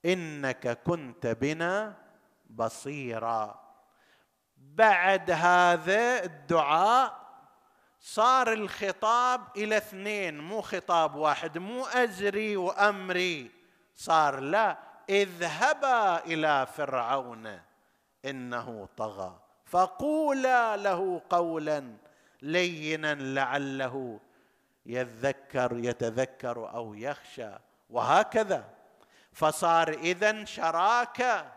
[0.04, 1.94] إنك كنت بنا
[2.50, 3.66] بصيرا.
[4.56, 7.26] بعد هذا الدعاء
[8.00, 13.50] صار الخطاب إلى اثنين مو خطاب واحد مو ازري وأمري.
[13.94, 17.60] صار لا اذهبا إلى فرعون
[18.24, 19.38] إنه طغى.
[19.66, 22.05] فقولا له قولا
[22.42, 24.20] لينا لعله
[24.86, 27.50] يذكر يتذكر أو يخشى.
[27.90, 28.64] وهكذا.
[29.32, 31.52] فصار إذا شراكه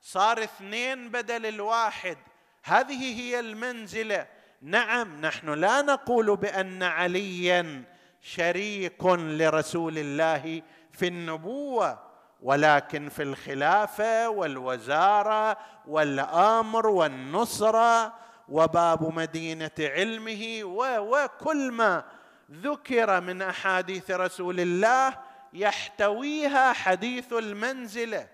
[0.00, 2.18] صار اثنين بدل الواحد.
[2.64, 4.26] هذه هي المنزلة.
[4.62, 7.84] نعم نحن لا نقول بأن عليا
[8.20, 10.62] شريك لرسول الله
[10.92, 11.98] في النبوة
[12.42, 15.56] ولكن في الخلافة والوزارة
[15.86, 18.14] والأمر والنصرة
[18.50, 22.04] وباب مدينة علمه وكل ما
[22.50, 25.18] ذكر من أحاديث رسول الله
[25.52, 28.28] يحتويها حديث المنزله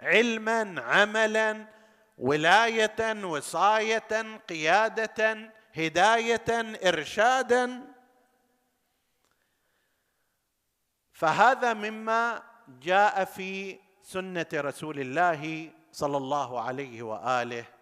[0.00, 1.66] علما عملا
[2.18, 7.94] ولاية وصاية قيادة هداية إرشادا.
[11.12, 17.75] فهذا مما جاء في سنة رسول الله صلى الله عليه وآله.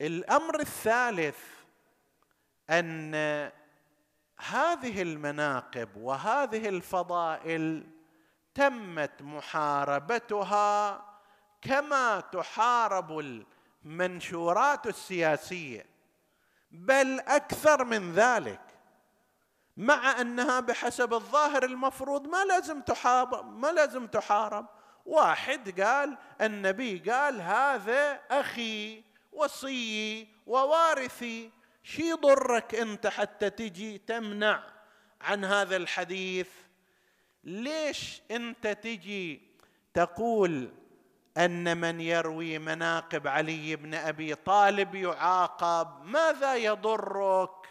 [0.00, 1.38] الأمر الثالث
[2.70, 3.14] أن
[4.38, 7.86] هذه المناقب وهذه الفضائل
[8.54, 11.04] تمت محاربتها
[11.62, 13.42] كما تحارب
[13.84, 15.86] المنشورات السياسية
[16.70, 18.60] بل أكثر من ذلك
[19.76, 24.66] مع أنها بحسب الظاهر المفروض ما لازم تحارب ما لازم تحارب.
[25.06, 29.03] واحد قال النبي قال هذا أخي.
[29.34, 31.50] وصيي ووارثي
[31.82, 34.64] شي يضرك انت حتى تجي تمنع
[35.20, 36.48] عن هذا الحديث؟
[37.44, 39.42] ليش انت تجي
[39.94, 40.70] تقول
[41.36, 47.68] أن من يروي مناقب علي بن أبي طالب يعاقب؟ ماذا يضرك؟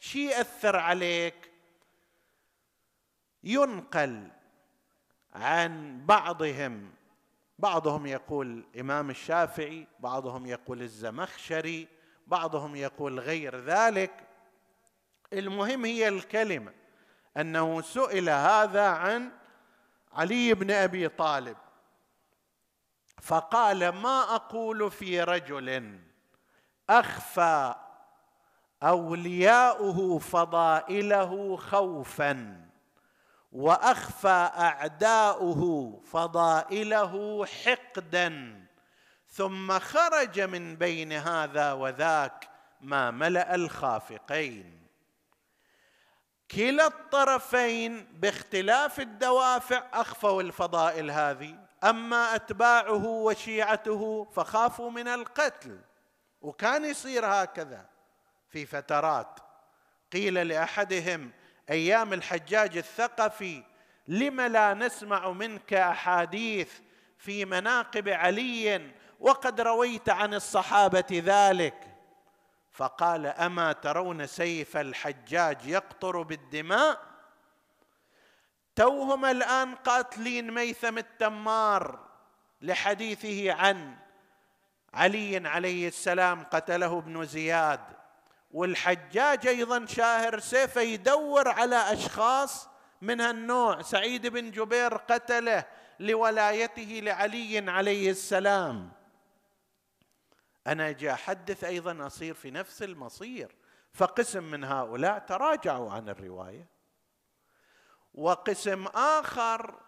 [0.00, 1.50] شي يأثر عليك؟
[3.44, 4.28] ينقل
[5.34, 6.90] عن بعضهم
[7.58, 11.88] بعضهم يقول إمام الشافعي بعضهم يقول الزمخشري
[12.26, 14.26] بعضهم يقول غير ذلك.
[15.32, 16.72] المهم هي الكلمة
[17.36, 19.32] أنه سئل هذا عن
[20.12, 21.56] علي بن أبي طالب
[23.22, 26.00] فقال ما أقول في رجل
[26.90, 27.74] أخفى
[28.82, 32.65] أولياؤه فضائله خوفا.
[33.56, 38.60] وأخفى أعداؤه فضائله حقدا
[39.28, 42.48] ثم خرج من بين هذا وذاك
[42.80, 44.86] ما ملأ الخافقين.
[46.50, 55.80] كلا الطرفين باختلاف الدوافع أخفوا الفضائل هذه أما أتباعه وشيعته فخافوا من القتل.
[56.40, 57.86] وكان يصير هكذا
[58.48, 59.38] في فترات
[60.12, 61.32] قيل لأحدهم
[61.70, 63.62] أيام الحجاج الثقفي
[64.08, 66.72] لم لا نسمع منك أحاديث
[67.18, 68.90] في مناقب علي
[69.20, 71.96] وقد رويت عن الصحابة ذلك.
[72.72, 77.00] فقال أما ترون سيف الحجاج يقطر بالدماء؟
[78.76, 82.06] توهم الآن قاتلين ميثم التمار
[82.62, 83.96] لحديثه عن
[84.94, 87.95] علي عليه السلام قتله ابن زياد.
[88.56, 92.68] والحجاج أيضا شاهر سيفه يدور على أشخاص
[93.02, 93.82] من هالنوع.
[93.82, 95.64] سعيد بن جبير قتله
[96.00, 98.92] لولايته لعلي عليه السلام.
[100.66, 103.54] أنا أجي أحدث أيضا أصير في نفس المصير
[103.92, 106.68] فقسم من هؤلاء تراجعوا عن الرواية.
[108.14, 109.80] وقسم آخر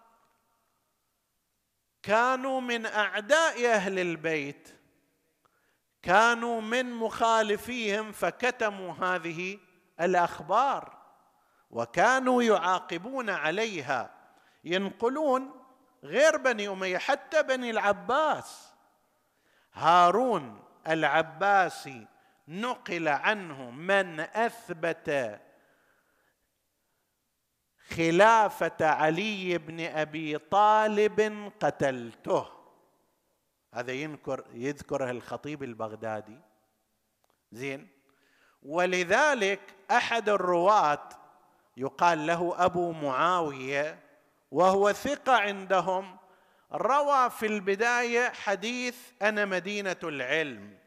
[2.03, 4.78] كانوا من أعداء أهل البيت.
[6.01, 9.59] كانوا من مخالفيهم فكتموا هذه
[10.01, 10.97] الأخبار
[11.71, 14.09] وكانوا يعاقبون عليها.
[14.63, 15.51] ينقلون
[16.03, 18.73] غير بني أمية حتى بني العباس.
[19.73, 22.07] هارون العباسي
[22.47, 25.39] نقل عنه من أثبت
[27.89, 32.58] خلافة علي بن أبي طالب قتلته.
[33.73, 36.39] هذا ينكر يذكره الخطيب البغدادي.
[37.51, 37.87] زين.
[38.63, 39.61] ولذلك
[39.91, 41.09] أحد الرواة
[41.77, 43.99] يقال له أبو معاوية
[44.51, 46.17] وهو ثقة عندهم
[46.71, 50.77] روى في البداية حديث أنا مدينة العلم.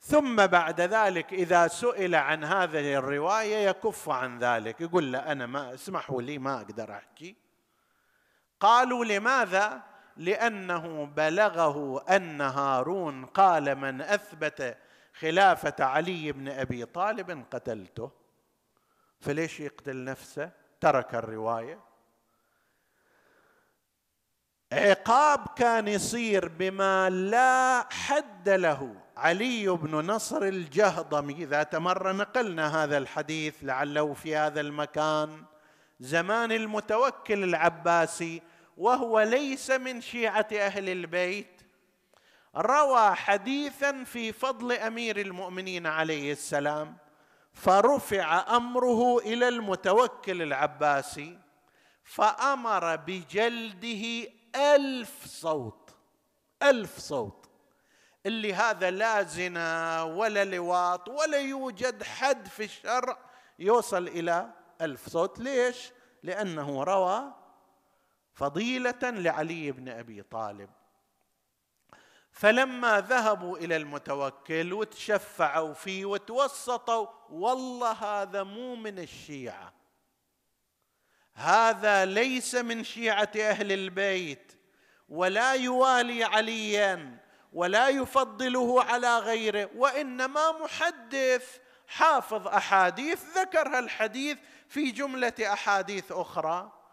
[0.00, 5.74] ثم بعد ذلك إذا سئل عن هذه الرواية يكف عن ذلك يقول لا أنا ما
[5.74, 7.36] اسمحوا لي ما أقدر أحكي.
[8.60, 14.76] قالوا لماذا؟ لأنه بلغه أن هارون قال من أثبت
[15.18, 18.10] خلافة علي بن أبي طالب قتلته.
[19.20, 20.50] فليش يقتل نفسه؟
[20.80, 21.80] ترك الرواية.
[24.72, 29.04] عقاب كان يصير بما لا حد له.
[29.16, 35.44] علي بن نصر الجهضمي ذات مره نقلنا هذا الحديث لعله في هذا المكان
[36.00, 38.42] زمان المتوكل العباسي
[38.76, 41.60] وهو ليس من شيعة أهل البيت
[42.56, 46.96] روى حديثا في فضل أمير المؤمنين عليه السلام
[47.52, 51.38] فرفع أمره إلى المتوكل العباسي
[52.04, 55.94] فأمر بجلده ألف صوت
[56.62, 57.50] ألف صوت
[58.26, 63.18] اللي هذا لا زنا ولا لواط ولا يوجد حد في الشرع
[63.58, 64.50] يوصل إلى
[64.80, 65.38] ألف صوت.
[65.38, 67.43] ليش؟ لأنه روى
[68.34, 70.70] فضيلة لعلي بن أبي طالب.
[72.30, 79.72] فلما ذهبوا إلى المتوكل وتشفعوا فيه وتوسطوا والله هذا مو من الشيعة.
[81.34, 84.52] هذا ليس من شيعة أهل البيت
[85.08, 87.18] ولا يوالي عليا
[87.52, 96.83] ولا يفضله على غيره وإنما محدث حافظ أحاديث ذكر الحديث في جملة أحاديث أخرى.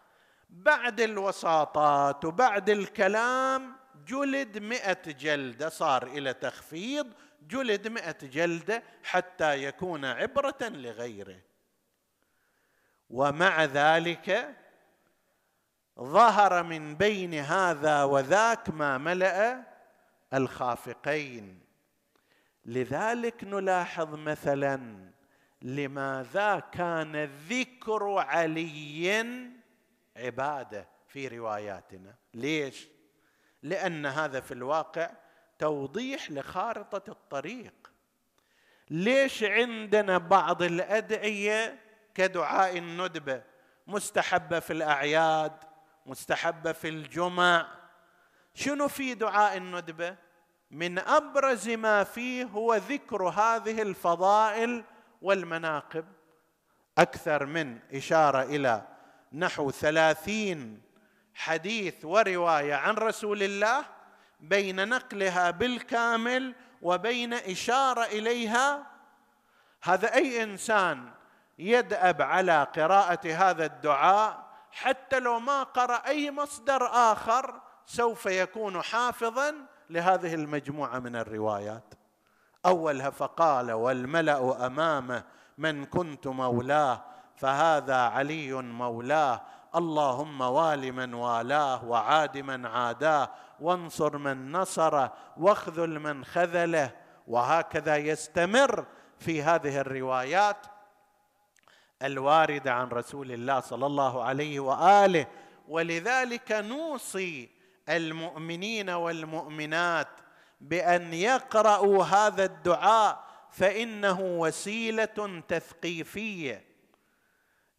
[0.52, 3.76] بعد الوساطات وبعد الكلام
[4.08, 7.14] جلد مئة جلدة صار إلى تخفيض
[7.48, 11.40] جلد مئة جلدة حتى يكون عبرة لغيره.
[13.10, 14.56] ومع ذلك
[16.00, 19.64] ظهر من بين هذا وذاك ما ملأ
[20.34, 21.60] الخافقين.
[22.66, 25.12] لذلك نلاحظ مثلا
[25.62, 29.26] لماذا كان ذكر علي
[30.26, 32.16] عبادة في رواياتنا.
[32.34, 32.88] ليش؟
[33.64, 35.12] لأن هذا في الواقع
[35.60, 37.92] توضيح لخارطة الطريق.
[38.90, 41.80] ليش عندنا بعض الأدعية
[42.16, 43.44] كدعاء الندبة؟
[43.88, 45.54] مستحبة في الأعياد
[46.06, 47.68] مستحبة في الجمع.
[48.54, 50.16] شنو في دعاء الندبة؟
[50.72, 54.84] من أبرز ما فيه هو ذكر هذه الفضائل
[55.22, 56.06] والمناقب.
[56.98, 58.91] أكثر من إشارة إلى
[59.34, 60.82] نحو ثلاثين
[61.34, 63.86] حديث ورواية عن رسول الله
[64.40, 68.88] بين نقلها بالكامل وبين إشارة إليها.
[69.84, 71.12] هذا أي إنسان
[71.60, 79.56] يدأب على قراءة هذا الدعاء حتى لو ما قرأ أي مصدر آخر سوف يكون حافظا
[79.90, 81.94] لهذه المجموعة من الروايات.
[82.66, 85.24] أولها فقال والملأ امامه
[85.58, 87.11] من كنت مولاه
[87.42, 89.42] فهذا علي مولاه.
[89.76, 93.30] اللهم وال من والاه وعاد من عاداه.
[93.60, 96.92] وانصر من نصره واخذل من خذله.
[97.28, 98.86] وهكذا يستمر
[99.20, 100.58] في هذه الروايات
[102.04, 105.28] الواردة عن رسول الله صلى الله عليه وآله.
[105.68, 107.50] ولذلك نوصي
[107.90, 110.08] المؤمنين والمؤمنات
[110.62, 116.71] بأن يقرأوا هذا الدعاء فإنه وسيلة تثقيفية.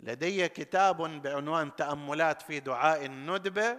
[0.03, 3.79] لدي كتاب بعنوان تأملات في دعاء الندبه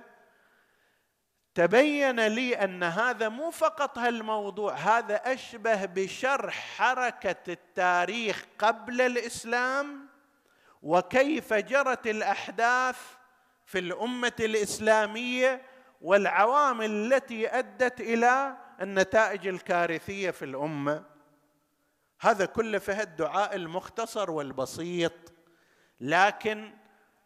[1.55, 10.07] تبين لي أن هذا مو فقط هالموضوع هذا أشبه بشرح حركة التاريخ قبل الإسلام
[10.81, 12.97] وكيف جرت الأحداث
[13.65, 15.61] في الأمة الإسلامية
[16.01, 21.03] والعوامل التي أدت إلى النتائج الكارثية في الأمة.
[22.21, 25.32] هذا كله في الدعاء المختصر والبسيط.
[26.03, 26.71] لكن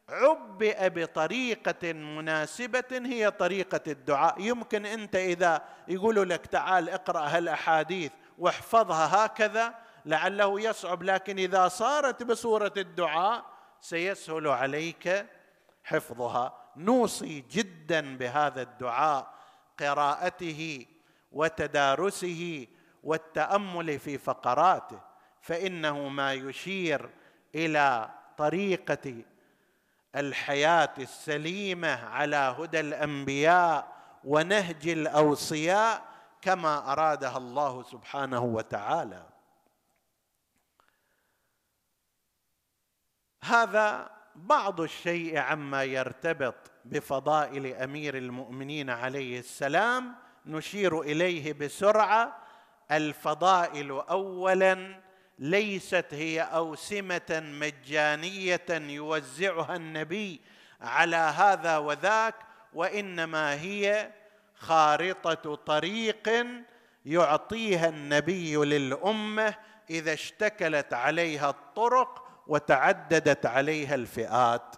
[0.09, 4.41] عبئ بطريقة مناسبة هي طريقة الدعاء.
[4.41, 9.75] يمكن أنت إذا يقولوا لك تعال اقرأ هالأحاديث واحفظها هكذا
[10.05, 13.45] لعله يصعب لكن إذا صارت بصورة الدعاء
[13.82, 15.25] سيسهل عليك
[15.84, 16.57] حفظها.
[16.75, 19.34] نوصي جدا بهذا الدعاء
[19.80, 20.86] قراءته
[21.32, 22.67] وتدارسه
[23.03, 24.99] والتأمل في فقراته
[25.41, 27.09] فإنه ما يشير
[27.55, 29.23] إلى طريقة
[30.15, 36.05] الحياة السليمة على هدى الأنبياء ونهج الأوصياء
[36.41, 39.25] كما أرادها الله سبحانه وتعالى.
[43.43, 50.15] هذا بعض الشيء عما يرتبط بفضائل أمير المؤمنين عليه السلام.
[50.45, 52.38] نشير إليه بسرعة.
[52.91, 55.01] الفضائل اولا
[55.39, 60.41] ليست هي أوسمة مجانية يوزعها النبي
[60.81, 62.35] على هذا وذاك
[62.73, 64.11] وإنما هي
[64.55, 66.45] خارطة طريق
[67.05, 69.55] يعطيها النبي للأمة
[69.89, 74.75] إذا اشتكلت عليها الطرق وتعددت عليها الفئات.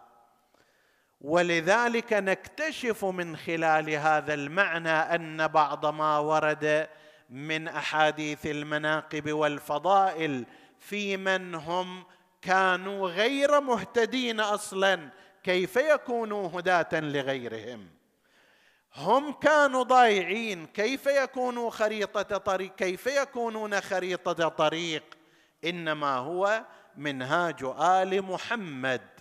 [1.21, 6.89] ولذلك نكتشف من خلال هذا المعنى أن بعض ما ورد
[7.29, 10.45] من أحاديث المناقب والفضائل
[10.79, 12.03] في من هم
[12.41, 15.09] كانوا غير مهتدين أصلا
[15.43, 17.87] كيف يكونوا هداة لغيرهم؟
[18.95, 25.03] هم كانوا ضايعين كيف يكونوا خريطة طريق كيف يكونون خريطة طريق؟
[25.65, 26.65] إنما هو
[26.97, 29.18] منهاج آل محمد.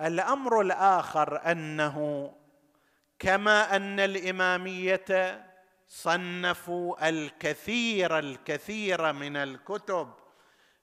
[0.00, 2.32] الأمر الآخر أنه
[3.18, 5.44] كما أن الإمامية
[5.88, 10.12] صنفوا الكثير الكثير من الكتب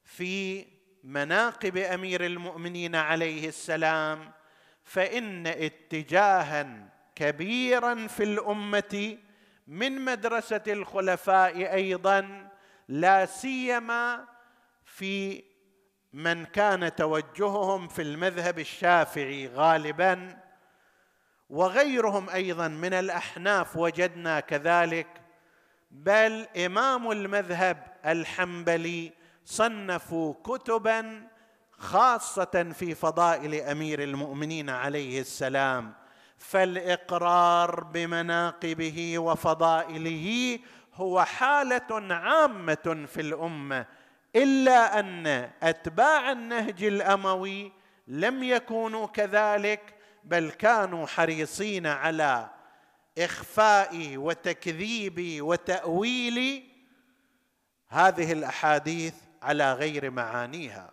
[0.03, 0.66] في
[1.03, 4.32] مناقب أمير المؤمنين عليه السلام
[4.84, 9.18] فإن اتجاها كبيرا في الأمة
[9.68, 12.49] من مدرسة الخلفاء أيضا
[12.88, 14.26] لا سيما
[14.86, 15.43] في
[16.14, 20.38] من كان توجههم في المذهب الشافعي غالبا
[21.49, 25.07] وغيرهم أيضا من الأحناف وجدنا كذلك
[25.91, 29.14] بل إمام المذهب الحنبلي
[29.45, 31.28] صنفوا كتبا
[31.72, 35.93] خاصة في فضائل أمير المؤمنين عليه السلام.
[36.38, 40.59] فالإقرار بمناقبه وفضائله
[40.95, 43.86] هو حالة عامة في الأمة
[44.36, 45.27] إلا أن
[45.63, 47.71] أتباع النهج الأموي
[48.07, 52.49] لم يكونوا كذلك بل كانوا حريصين على
[53.17, 56.69] إخفاء وتكذيب وتأويل
[57.88, 60.91] هذه الأحاديث على غير معانيها.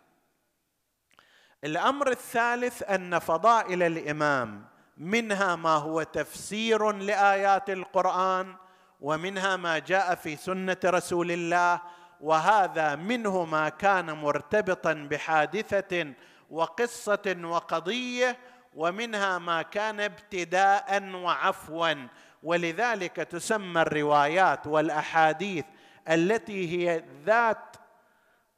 [1.64, 4.66] الأمر الثالث أن فضائل الإمام
[4.96, 8.56] منها ما هو تفسير لآيات القرآن
[9.00, 11.80] ومنها ما جاء في سنة رسول الله
[12.20, 16.12] وهذا منه ما كان مرتبطا بحادثة
[16.50, 18.38] وقصة وقضية
[18.74, 21.94] ومنها ما كان ابتداء وعفوا.
[22.42, 25.64] ولذلك تسمى الروايات والأحاديث
[26.08, 27.76] التي هي ذات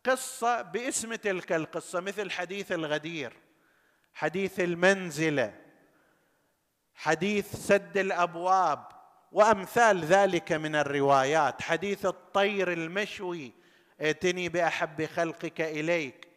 [0.05, 3.33] قصة باسم تلك القصة مثل حديث الغدير
[4.15, 5.55] حديث المنزلة
[6.95, 8.87] حديث سد الأبواب
[9.33, 11.63] وأمثال ذلك من الروايات.
[11.63, 13.53] حديث الطير المشوي
[14.01, 16.29] ائتني بأحب خلقك إليك.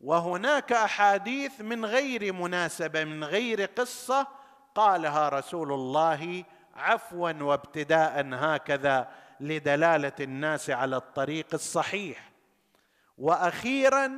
[0.00, 4.26] وهناك أحاديث من غير مناسبة من غير قصة
[4.74, 6.44] قالها رسول الله
[6.74, 9.08] عفوا وابتداء هكذا
[9.40, 12.30] لدلالة الناس على الطريق الصحيح.
[13.18, 14.12] وأخيرا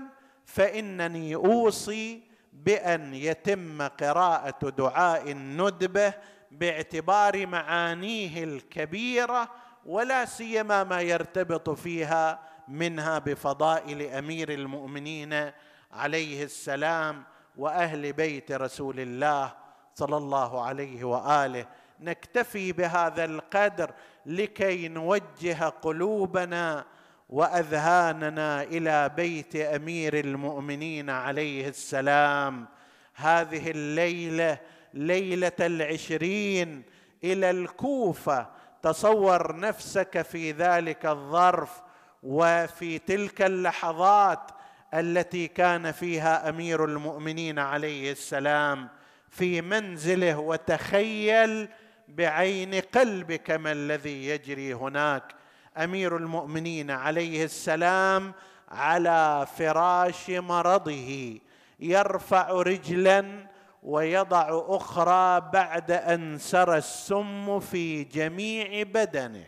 [0.46, 2.22] فإنني أوصي
[2.52, 6.14] بأن يتم قراءة دعاء الندبة
[6.52, 9.48] باعتبار معانيه الكبيرة
[9.86, 15.50] ولا سيما ما يرتبط فيها منها بفضائل أمير المؤمنين
[15.92, 17.22] عليه السلام
[17.56, 19.52] وأهل بيت رسول الله
[19.94, 21.66] صلى الله عليه وآله.
[22.00, 23.90] نكتفي بهذا القدر
[24.26, 26.84] لكي نوجه قلوبنا
[27.28, 32.66] وأذهاننا إلى بيت أمير المؤمنين عليه السلام.
[33.14, 34.58] هذه الليلة
[34.94, 36.82] ليلة العشرين
[37.24, 38.46] إلى الكوفة.
[38.82, 41.82] تصور نفسك في ذلك الظرف
[42.22, 44.50] وفي تلك اللحظات
[44.94, 48.88] التي كان فيها أمير المؤمنين عليه السلام
[49.28, 51.68] في منزله وتخيل
[52.08, 55.34] بعين قلبك ما الذي يجري هناك.
[55.76, 58.32] أمير المؤمنين عليه السلام
[58.68, 61.38] على فراش مرضه
[61.80, 63.46] يرفع رجلا
[63.82, 69.46] ويضع أخرى بعد أن سرى السم في جميع بدنه.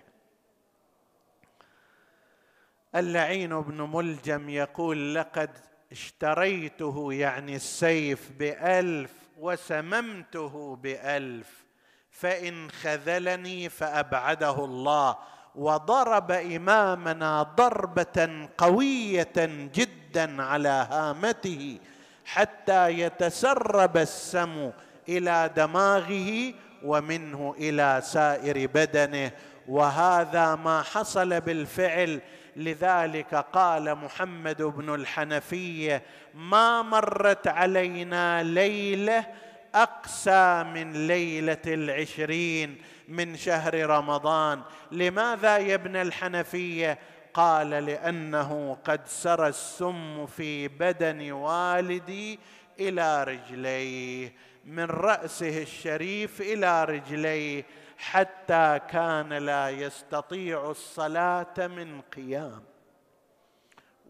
[2.95, 5.51] اللعين بن ملجم يقول لقد
[5.93, 11.65] اشتريته يعني السيف بألف وسممته بألف
[12.11, 15.17] فإن خذلني فأبعده الله.
[15.55, 19.33] وضرب إمامنا ضربة قوية
[19.75, 21.79] جدا على هامته
[22.25, 24.71] حتى يتسرب السم
[25.09, 26.55] إلى دماغه
[26.85, 29.31] ومنه إلى سائر بدنه.
[29.69, 32.21] وهذا ما حصل بالفعل.
[32.57, 36.03] لذلك قال محمد بن الحنفية
[36.35, 39.27] ما مرت علينا ليلة
[39.75, 44.63] أقسى من ليلة العشرين من شهر رمضان.
[44.93, 46.99] لماذا يا ابن الحنفية؟
[47.35, 52.39] قال لأنه قد سرى السم في بدن والدي
[52.81, 57.65] إلى رجليه من رأسه الشريف إلى رجليه
[57.97, 62.63] حتى كان لا يستطيع الصلاة من قيام.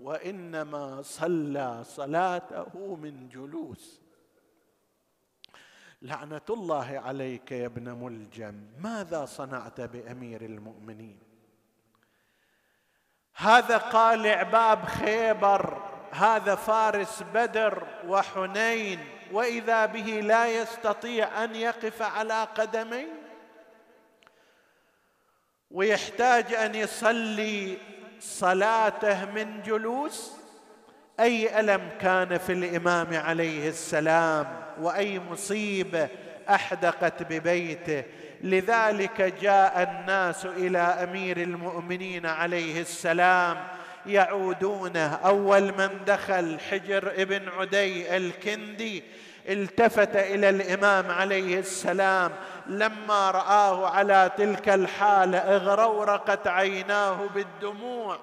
[0.00, 4.00] وإنما صلى صلاته من جلوس.
[6.02, 11.23] لعنة الله عليك يا ابن ملجم ماذا صنعت بأمير المؤمنين؟
[13.36, 15.82] هذا قالع باب خيبر
[16.12, 18.98] هذا فارس بدر وحنين
[19.32, 23.08] وإذا به لا يستطيع أن يقف على قدمين
[25.70, 27.78] ويحتاج أن يصلي
[28.20, 30.32] صلاته من جلوس.
[31.20, 36.08] أي ألم كان في الإمام عليه السلام؟ وأي مصيبة
[36.48, 38.04] أحدقت ببيته؟
[38.44, 43.56] لذلك جاء الناس إلى أمير المؤمنين عليه السلام
[44.06, 45.14] يعودونه.
[45.14, 49.02] أول من دخل حجر ابن عدي الكندي
[49.48, 52.32] التفت إلى الإمام عليه السلام.
[52.66, 58.18] لما رآه على تلك الحاله اغرورقت عيناه بالدموع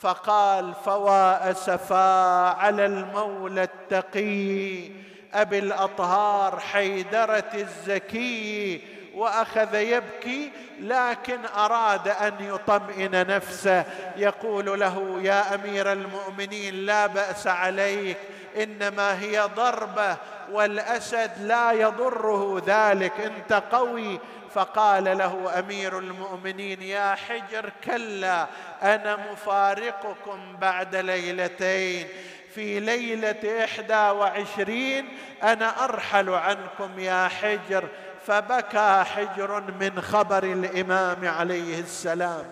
[0.00, 4.90] فقال فوا اسفا على المولى التقي
[5.34, 13.84] أبي الأطهار حيدرة الزكي وأخذ يبكي لكن أراد أن يطمئن نفسه.
[14.16, 18.16] يقول له يا أمير المؤمنين لا بأس عليك
[18.56, 20.16] إنما هي ضربة
[20.50, 24.20] والأسد لا يضره ذلك أنت قوي.
[24.54, 28.46] فقال له أمير المؤمنين يا حجر كلا
[28.82, 32.08] أنا مفارقكم بعد ليلتين.
[32.54, 35.08] في ليلة إحدى وعشرين
[35.42, 37.88] أنا أرحل عنكم يا حجر.
[38.28, 42.44] فبكى حجر من خبر الإمام عليه السلام.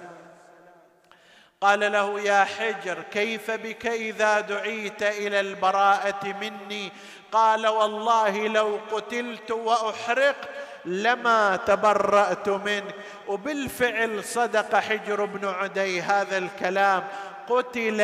[1.61, 6.93] قال له يا حجر كيف بك إذا دعيت إلى البراءة مني؟
[7.33, 10.49] قال والله لو قتلت وأحرقت
[10.85, 12.95] لما تبرأت منك
[13.29, 17.05] وبالفعل صدق حجر بن عدي هذا الكلام.
[17.49, 18.01] قتل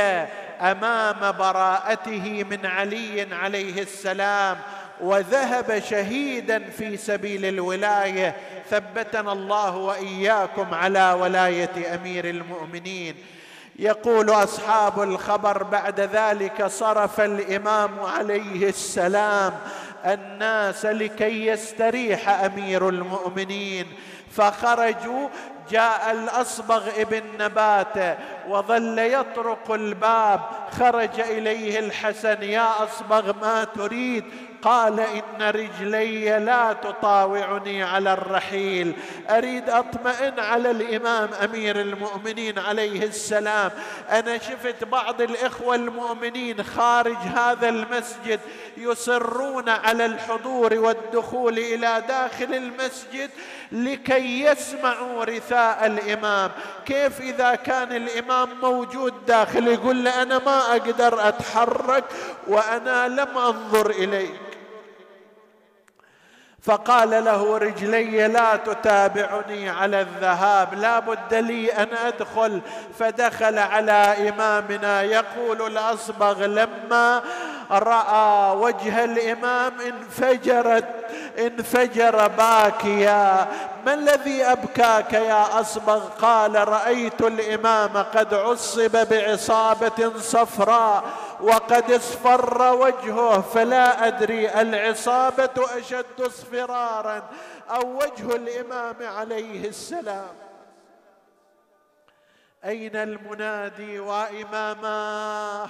[0.61, 4.59] أمام براءته من علي عليه السلام.
[5.03, 8.37] وذهب شهيدا في سبيل الولاية.
[8.71, 13.15] ثبتنا الله وإياكم على ولاية أمير المؤمنين.
[13.79, 19.53] يقول أصحاب الخبر بعد ذلك صرف الإمام عليه السلام
[20.05, 23.87] الناس لكي يستريح أمير المؤمنين.
[24.31, 25.29] فخرجوا
[25.71, 28.17] جاء الأصبغ ابن نباته
[28.49, 30.41] وظل يطرق الباب.
[30.79, 34.25] خرج إليه الحسن يا أصبغ ما تريد؟
[34.63, 38.95] قال إن رجلي لا تطاوعني على الرحيل.
[39.31, 43.71] أريد أطمئن على الإمام أمير المؤمنين عليه السلام.
[44.11, 48.41] أنا شفت بعض الإخوة المؤمنين خارج هذا المسجد
[48.77, 53.31] يصرون على الحضور والدخول إلى داخل المسجد
[53.73, 56.51] لكي يسمعوا رثاء الإمام.
[56.87, 62.05] كيف إذا كان الإمام موجود داخل يقول أنا ما أقدر أتحرك
[62.47, 64.52] وأنا لم أنظر اليك
[66.63, 72.61] فقال له رجلي لا تتابعني على الذهاب لا بد لي أن أدخل.
[72.99, 77.23] فدخل على إمامنا يقول الأصبغ لما
[77.71, 80.89] رأى وجه الإمام انفجرت
[81.39, 83.49] انفجر باكيا.
[83.87, 91.05] ما الذي أبكاك يا أصبغ؟ قال رأيت الإمام قد عصب بعصابة صفراء.
[91.43, 97.29] وقد اصفر وجهه فلا أدري العصابة أشد اصفرارا
[97.71, 100.35] أو وجه الإمام عليه السلام.
[102.65, 105.69] أين المنادي وإماماه؟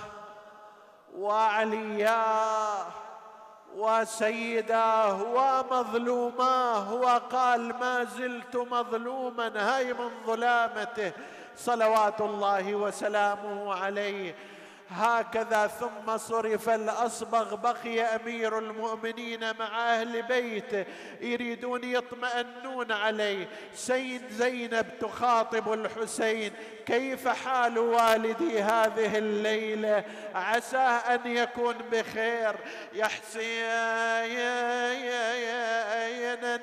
[1.16, 2.86] وعلياه؟
[3.76, 11.12] وسيداه؟ ومظلوماه؟ وقال ما زلت مظلوما هاي من ظلامته.
[11.56, 14.34] صلوات الله وسلامه عليه.
[14.92, 20.84] هكذا ثم صرف الأصبغ بقي أمير المؤمنين مع أهل بيته
[21.20, 23.48] يريدون يطمئنون عليه.
[23.74, 26.52] سيد زينب تخاطب الحسين
[26.86, 32.54] كيف حال والدي هذه الليلة؟ عساه أن يكون بخير.
[32.92, 33.72] يا حسين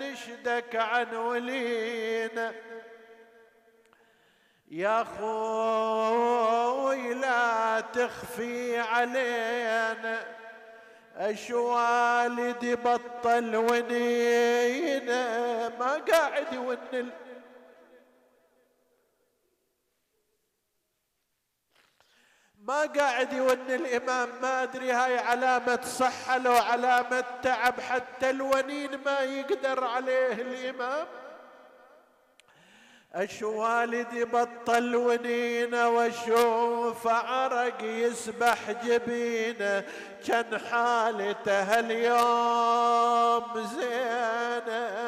[0.01, 2.53] نشدك عن ولينا.
[4.69, 10.35] يا خوي لا تخفي علينا.
[11.15, 15.23] أش والدي بطل ونينا
[15.69, 17.11] ما قاعد يون
[22.59, 24.29] ما قاعد يون الإمام.
[24.41, 31.07] ما أدري هاي علامة صحة لو علامة تعب حتى الونين ما يقدر عليه الإمام.
[33.13, 39.83] اش والدي بطل ونينه واشوف عرق يسبح جبينه
[40.27, 44.99] كان حالته هاليوم زينة.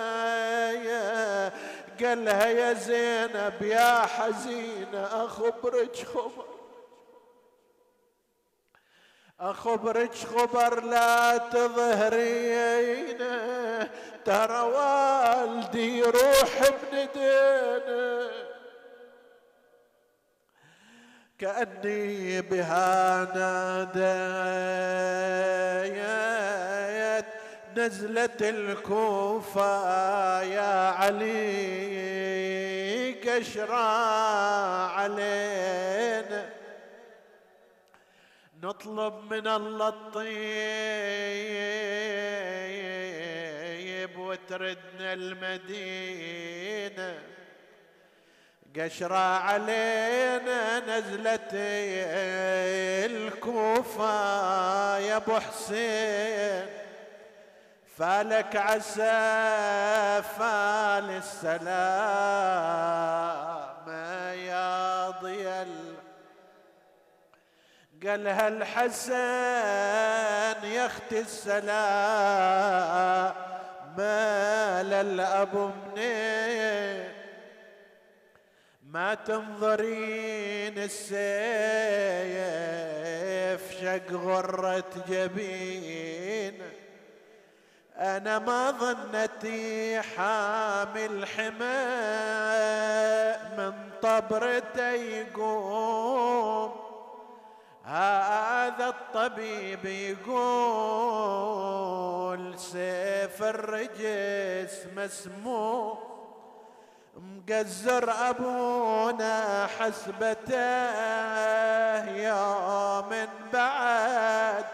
[2.03, 6.60] قالها يا زينب يا حزينة اخبرك خبر
[9.41, 13.17] أخبرك خبر لا تظهرين
[14.25, 18.31] ترى والدي روح ابن دينه.
[21.39, 24.21] كأني بها ناديت
[27.77, 29.71] نزلة الكوفة
[30.41, 32.11] يا علي
[33.13, 33.89] كشرى
[34.95, 36.50] علينا.
[38.63, 40.21] نطلب من الله الطيب
[44.17, 46.51] وتردنا المدينة.
[48.79, 51.49] قشرة علينا نزلت
[53.11, 56.65] الكوفة يا أبو حسين.
[57.97, 61.71] فالك عسى فال السلام
[64.37, 65.80] يا ضيال
[68.07, 69.11] قالها الحسن
[70.67, 71.71] يا أختي السلام
[73.97, 77.13] مال الأب منين؟
[78.83, 81.21] ما تنظرين السيف
[83.81, 86.61] شق غرة جبين.
[87.97, 91.61] أنا ما ظنتي حامل حماء
[93.57, 96.80] من طبرته يقوم.
[97.91, 100.29] هذا الطبيب يقول
[102.59, 105.97] سيف الرجس مسموم
[107.15, 110.55] مقزر أبونا حسبته
[112.15, 114.65] يوم بعد.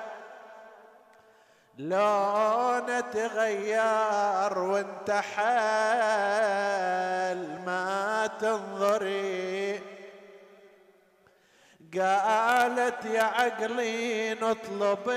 [1.77, 5.47] لونه تغير وانت حال
[7.65, 8.96] ما تنظري
[12.01, 15.09] قالت يا عقلي نطلب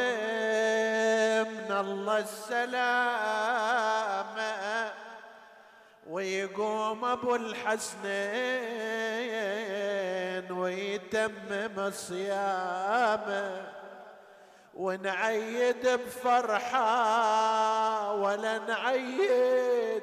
[1.51, 3.71] من الله السلامة.
[6.11, 8.11] ويقوم أبو الحسنين
[10.53, 13.57] ويتمم الصيام
[14.75, 16.93] ونعيد بفرحة
[18.13, 20.03] ولا نعيد.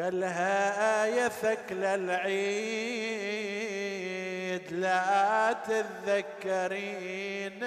[0.00, 1.84] قالها يا ثكل
[4.72, 7.62] لا تتذكرين.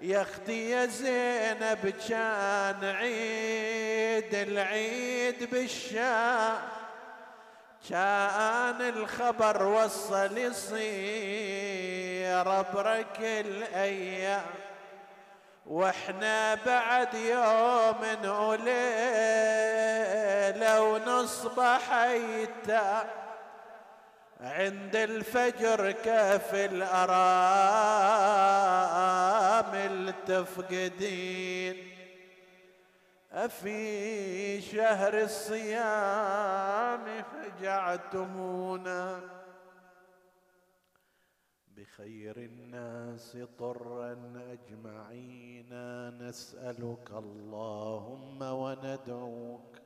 [0.00, 6.58] يا أختي يا زينب كان عيد العيد بالشام.
[7.90, 10.86] كان الخبر وصل يصير
[12.74, 14.46] برك الأيام.
[15.66, 18.76] وإحنا بعد يوم وليلة
[20.82, 23.06] ونصبح ايتام
[24.46, 27.34] عند الفجر كف الأرامل
[30.26, 31.76] تفقدين
[33.32, 39.20] أفي شهر الصيام فجعتمونا
[41.76, 44.12] بخير الناس طرا
[44.52, 45.72] أجمعين.
[46.28, 49.85] نسألك اللهم وندعوك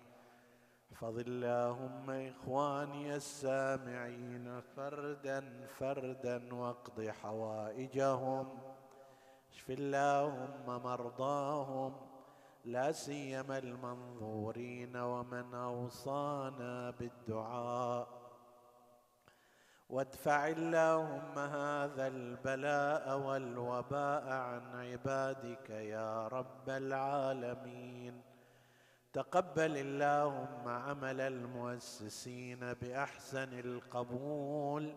[1.01, 8.59] احفظ اللهم إخواني السامعين فردا فردا واقض حوائجهم.
[9.51, 11.93] اشف اللهم مرضاهم.
[12.65, 18.07] لا سيما المنظورين ومن أوصانا بالدعاء.
[19.89, 28.30] وادفع اللهم هذا البلاء والوباء عن عبادك يا رب العالمين.
[29.13, 34.95] تقبل اللهم عمل المؤسسين بأحسن القبول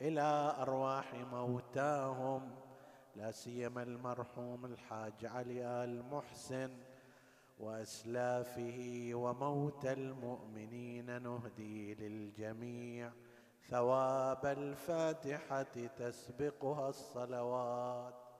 [0.00, 2.50] إلى أرواح موتاهم
[3.16, 6.70] لا سيما المرحوم الحاج علي آل محسن
[7.60, 13.10] وأسلافه وموتى المؤمنين نهدي للجميع.
[13.68, 15.62] ثواب الفاتحة
[15.98, 18.21] تسبقها الصلوات.